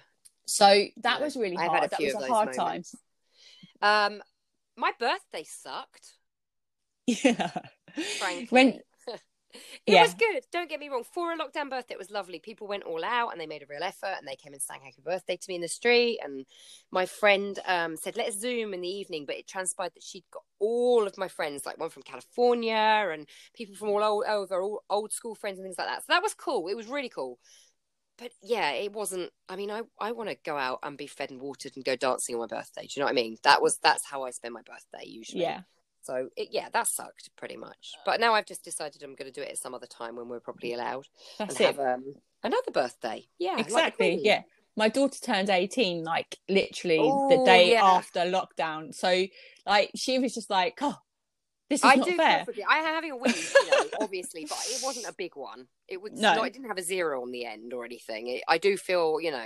so 0.46 0.86
that 1.04 1.20
No, 1.20 1.26
was 1.26 1.36
really 1.36 1.58
I've 1.58 1.70
hard 1.70 1.90
that 1.90 2.02
was 2.02 2.14
a 2.14 2.28
hard 2.28 2.54
time. 2.54 2.84
Um, 3.82 4.22
my 4.78 4.92
birthday 5.00 5.44
sucked. 5.44 6.14
Yeah. 7.08 7.50
frankly. 8.20 8.48
When 8.50 8.80
it 9.86 9.94
Yeah. 9.94 10.02
was 10.02 10.14
good. 10.14 10.46
Don't 10.52 10.70
get 10.70 10.80
me 10.80 10.90
wrong. 10.90 11.04
For 11.04 11.32
a 11.32 11.38
lockdown 11.38 11.70
birthday, 11.70 11.94
it 11.96 12.00
was 12.00 12.12
lovely. 12.12 12.40
People 12.40 12.68
went 12.68 12.84
all 12.84 13.04
out 13.04 13.32
and 13.32 13.40
they 13.40 13.48
made 13.48 13.64
a 13.64 13.68
real 13.70 13.84
effort 13.84 14.16
and 14.18 14.28
they 14.28 14.36
came 14.36 14.54
and 14.54 14.62
sang 14.62 14.82
happy 14.84 15.02
birthday 15.04 15.38
to 15.38 15.46
me 15.48 15.56
in 15.56 15.62
the 15.62 15.68
street. 15.68 16.20
And 16.24 16.46
my 16.92 17.06
friend 17.06 17.60
um, 17.66 17.96
said, 17.98 18.16
let's 18.16 18.40
Zoom 18.40 18.74
in 18.74 18.82
the 18.82 18.88
evening. 18.90 19.26
But 19.26 19.38
it 19.38 19.48
transpired 19.48 19.94
that 19.96 20.04
she'd 20.04 20.26
got 20.32 20.44
all 20.60 21.08
of 21.08 21.18
my 21.18 21.28
friends, 21.28 21.66
like 21.66 21.80
one 21.80 21.90
from 21.90 22.04
California 22.04 23.10
and 23.12 23.28
people 23.54 23.76
from 23.76 23.90
all 23.90 24.04
over, 24.04 24.62
all 24.62 24.84
old 24.90 25.12
school 25.12 25.36
friends 25.36 25.58
and 25.60 25.66
things 25.66 25.78
like 25.78 25.88
that. 25.88 26.02
So 26.02 26.06
that 26.10 26.24
was 26.24 26.34
cool. 26.34 26.68
It 26.68 26.76
was 26.78 26.88
really 26.88 27.10
cool. 27.10 27.40
But 28.18 28.32
yeah, 28.44 28.72
it 28.74 28.94
wasn't. 28.94 29.32
I 29.50 29.56
mean, 29.56 29.72
I, 29.72 29.82
I 30.00 30.12
want 30.12 30.30
to 30.30 30.38
go 30.46 30.56
out 30.56 30.80
and 30.84 30.96
be 30.98 31.08
fed 31.08 31.32
and 31.32 31.42
watered 31.42 31.72
and 31.76 31.84
go 31.84 31.96
dancing 31.96 32.36
on 32.36 32.42
my 32.42 32.48
birthday. 32.48 32.84
Do 32.84 32.90
you 32.96 33.00
know 33.00 33.06
what 33.06 33.12
I 33.12 33.16
mean? 33.16 33.38
That 33.44 33.64
was 33.64 33.80
that's 33.82 34.06
how 34.06 34.24
I 34.24 34.30
spend 34.32 34.54
my 34.54 34.62
birthday 34.62 35.08
usually. 35.08 35.42
yeah 35.42 35.62
So 36.02 36.30
it, 36.36 36.50
yeah, 36.52 36.70
that 36.74 36.88
sucked 36.88 37.30
pretty 37.36 37.58
much. 37.58 37.94
But 38.06 38.20
now 38.20 38.34
I've 38.34 38.46
just 38.46 38.64
decided 38.64 39.04
I'm 39.04 39.16
going 39.16 39.32
to 39.32 39.40
do 39.40 39.42
it 39.42 39.50
at 39.52 39.58
some 39.58 39.74
other 39.74 39.88
time 39.88 40.16
when 40.16 40.28
we're 40.28 40.40
probably 40.40 40.74
allowed 40.74 41.08
that's 41.38 41.60
and 41.60 41.62
it 41.62 41.76
have 41.76 41.80
um, 41.80 42.16
another 42.44 42.72
birthday. 42.72 43.26
Yeah, 43.40 43.60
exactly 43.60 44.16
Queen. 44.16 44.26
yeah 44.26 44.42
my 44.78 44.88
daughter 44.88 45.20
turned 45.22 45.50
18 45.50 46.04
like 46.06 46.38
literally 46.48 46.98
the 46.98 47.44
day 47.46 47.74
yeah. 47.74 47.84
after 47.84 48.22
lockdown 48.22 48.96
so 48.96 49.26
like 49.66 49.92
she 49.96 50.18
was 50.18 50.34
just 50.34 50.50
like 50.50 50.78
oh 50.82 50.96
this 51.72 51.80
is 51.80 51.90
I 51.90 51.96
not 51.96 52.06
do 52.06 52.18
fair. 52.18 52.40
Perfectly. 52.40 52.66
I 52.70 52.80
am 52.80 52.86
having 52.96 53.12
a 53.12 53.16
wheeze, 53.16 53.56
you 53.56 53.72
know, 53.72 53.86
obviously, 54.02 54.46
but 54.46 54.58
it 54.68 54.82
wasn't 54.84 55.08
a 55.08 55.14
big 55.14 55.38
one. 55.38 55.68
It 55.88 56.02
was 56.02 56.12
No. 56.12 56.36
not. 56.36 56.48
It 56.48 56.52
didn't 56.52 56.68
have 56.68 56.78
a 56.78 56.84
zero 56.84 57.22
on 57.22 57.32
the 57.32 57.46
end 57.46 57.72
or 57.72 57.86
anything. 57.86 58.28
It, 58.28 58.44
I 58.46 58.58
do 58.58 58.76
feel, 58.76 59.22
you 59.22 59.32
know, 59.32 59.38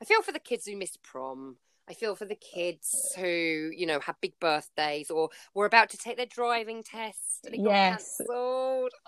I 0.00 0.04
feel 0.04 0.22
for 0.22 0.30
the 0.30 0.38
kids 0.38 0.64
who 0.64 0.76
missed 0.76 1.02
prom. 1.02 1.56
I 1.88 1.94
feel 1.94 2.14
for 2.14 2.24
the 2.24 2.36
kids 2.36 3.12
who, 3.16 3.26
you 3.26 3.86
know, 3.86 3.98
had 4.00 4.14
big 4.20 4.38
birthdays 4.40 5.10
or 5.10 5.30
were 5.54 5.66
about 5.66 5.90
to 5.90 5.96
take 5.98 6.16
their 6.16 6.26
driving 6.26 6.82
test 6.82 7.44
and 7.44 7.54
it 7.54 7.60
Yes. 7.60 8.20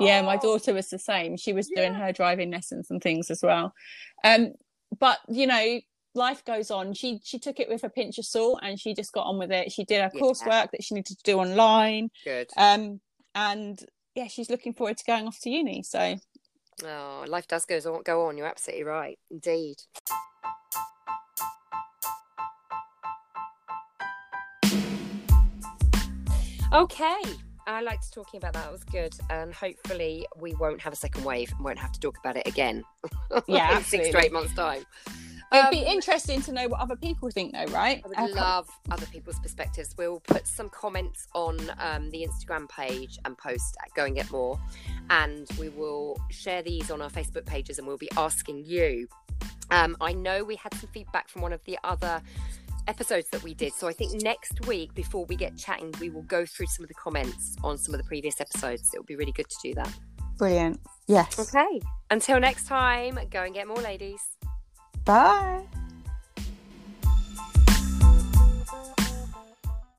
yeah 0.01 0.23
my 0.23 0.37
Oh. 0.37 0.41
daughter 0.41 0.75
was 0.75 0.91
the 0.91 0.99
same 0.99 1.37
she 1.37 1.53
was 1.53 1.69
doing 1.69 1.95
her 1.95 2.11
driving 2.13 2.51
lessons 2.51 2.91
and 2.91 3.01
things 3.01 3.31
as 3.31 3.43
well 3.43 3.73
um 4.25 4.53
but 4.99 5.19
you 5.29 5.47
know 5.47 5.81
life 6.15 6.45
goes 6.45 6.71
on 6.73 6.95
she 6.95 7.21
she 7.23 7.39
took 7.39 7.61
it 7.61 7.69
with 7.69 7.85
a 7.85 7.89
pinch 7.89 8.19
of 8.19 8.25
salt 8.25 8.59
and 8.63 8.81
she 8.81 8.93
just 8.93 9.13
got 9.13 9.27
on 9.27 9.39
with 9.39 9.53
it 9.53 9.71
she 9.71 9.85
did 9.85 10.01
her 10.03 10.11
Yeah. 10.13 10.21
coursework 10.21 10.71
that 10.73 10.83
she 10.83 10.95
needed 10.95 11.17
to 11.17 11.23
do 11.23 11.39
online 11.39 12.11
Good. 12.25 12.51
um 12.57 13.01
and 13.37 13.79
yeah 14.17 14.27
she's 14.27 14.51
looking 14.51 14.73
forward 14.75 14.97
to 14.97 15.05
going 15.05 15.27
off 15.29 15.39
to 15.41 15.51
uni 15.51 15.83
so 15.85 16.17
Oh, 16.85 17.25
life 17.29 17.47
does 17.47 17.67
goes 17.67 17.87
on, 17.87 18.03
go 18.03 18.27
on. 18.27 18.37
You're 18.37 18.49
absolutely 18.49 18.83
right. 18.83 19.17
Indeed. 19.31 19.77
Okay. 26.75 27.21
I 27.67 27.81
liked 27.81 28.13
talking 28.13 28.39
about 28.39 28.53
that. 28.55 28.67
It 28.67 28.73
was 28.73 28.85
good. 28.85 29.15
And 29.31 29.55
hopefully 29.55 30.27
we 30.37 30.55
won't 30.55 30.81
have 30.81 30.93
a 30.93 30.97
second 30.97 31.25
wave 31.25 31.51
and 31.53 31.65
won't 31.65 31.79
have 31.79 31.93
to 31.93 32.01
talk 32.01 32.19
about 32.19 32.37
it 32.37 32.47
again. 32.47 32.85
Yeah, 33.47 33.79
in 33.79 33.85
six 33.85 34.11
to 34.11 34.19
eight 34.19 34.33
months' 34.33 34.55
time. 34.55 34.85
it'd 35.53 35.71
be 35.71 35.81
Um, 35.85 35.93
interesting 35.93 36.43
to 36.43 36.53
know 36.53 36.69
what 36.69 36.81
other 36.81 36.97
people 36.97 37.31
think 37.31 37.53
though 37.53 37.65
right 37.73 38.03
I 38.17 38.23
would 38.23 38.35
love 38.35 38.69
other 38.91 39.07
people's 39.07 39.39
perspectives. 39.41 39.95
We'll 39.97 40.21
put 40.21 40.47
some 40.47 40.69
comments 40.69 41.27
on 41.35 41.59
um, 41.79 42.11
the 42.11 42.27
Instagram 42.27 42.69
page 42.69 43.19
and 43.25 43.37
post 43.39 43.77
at 43.83 43.93
Go 43.95 44.05
and 44.05 44.15
Get 44.15 44.31
More. 44.31 44.59
And 45.11 45.49
we 45.59 45.69
will 45.71 46.19
share 46.31 46.63
these 46.63 46.91
on 46.91 47.01
our 47.03 47.11
Facebook 47.11 47.47
pages 47.47 47.79
and 47.79 47.87
we'll 47.87 47.97
be 47.99 48.11
asking 48.17 48.65
you. 48.65 49.09
Um, 49.71 49.97
I 50.01 50.13
know 50.13 50.45
we 50.45 50.57
had 50.57 50.75
some 50.75 50.91
feedback 50.93 51.29
from 51.29 51.41
one 51.43 51.53
of 51.53 51.65
the 51.65 51.79
other 51.85 52.21
episodes 52.89 53.29
that 53.31 53.43
we 53.43 53.55
did. 53.55 53.73
So 53.73 53.89
I 53.89 53.93
think 53.93 54.23
next 54.23 54.67
week, 54.67 54.95
before 54.95 55.25
we 55.27 55.37
get 55.37 55.57
chatting, 55.57 55.93
we 56.01 56.11
will 56.11 56.23
go 56.23 56.45
through 56.47 56.67
some 56.67 56.85
of 56.85 56.89
the 56.89 56.95
comments 56.95 57.57
on 57.63 57.79
some 57.79 57.95
of 57.95 58.01
the 58.01 58.07
previous 58.07 58.41
episodes. 58.41 58.91
It 58.95 58.99
will 58.99 59.05
be 59.05 59.17
really 59.17 59.33
good 59.33 59.49
to 59.49 59.57
do 59.63 59.75
that. 59.75 59.93
brilliant 60.37 60.81
yes 61.07 61.39
Okay. 61.39 61.81
Until 62.11 62.39
next 62.41 62.67
time, 62.67 63.19
go 63.31 63.43
and 63.43 63.55
get 63.55 63.67
more, 63.67 63.79
ladies. 63.79 64.21
bye 65.05 65.63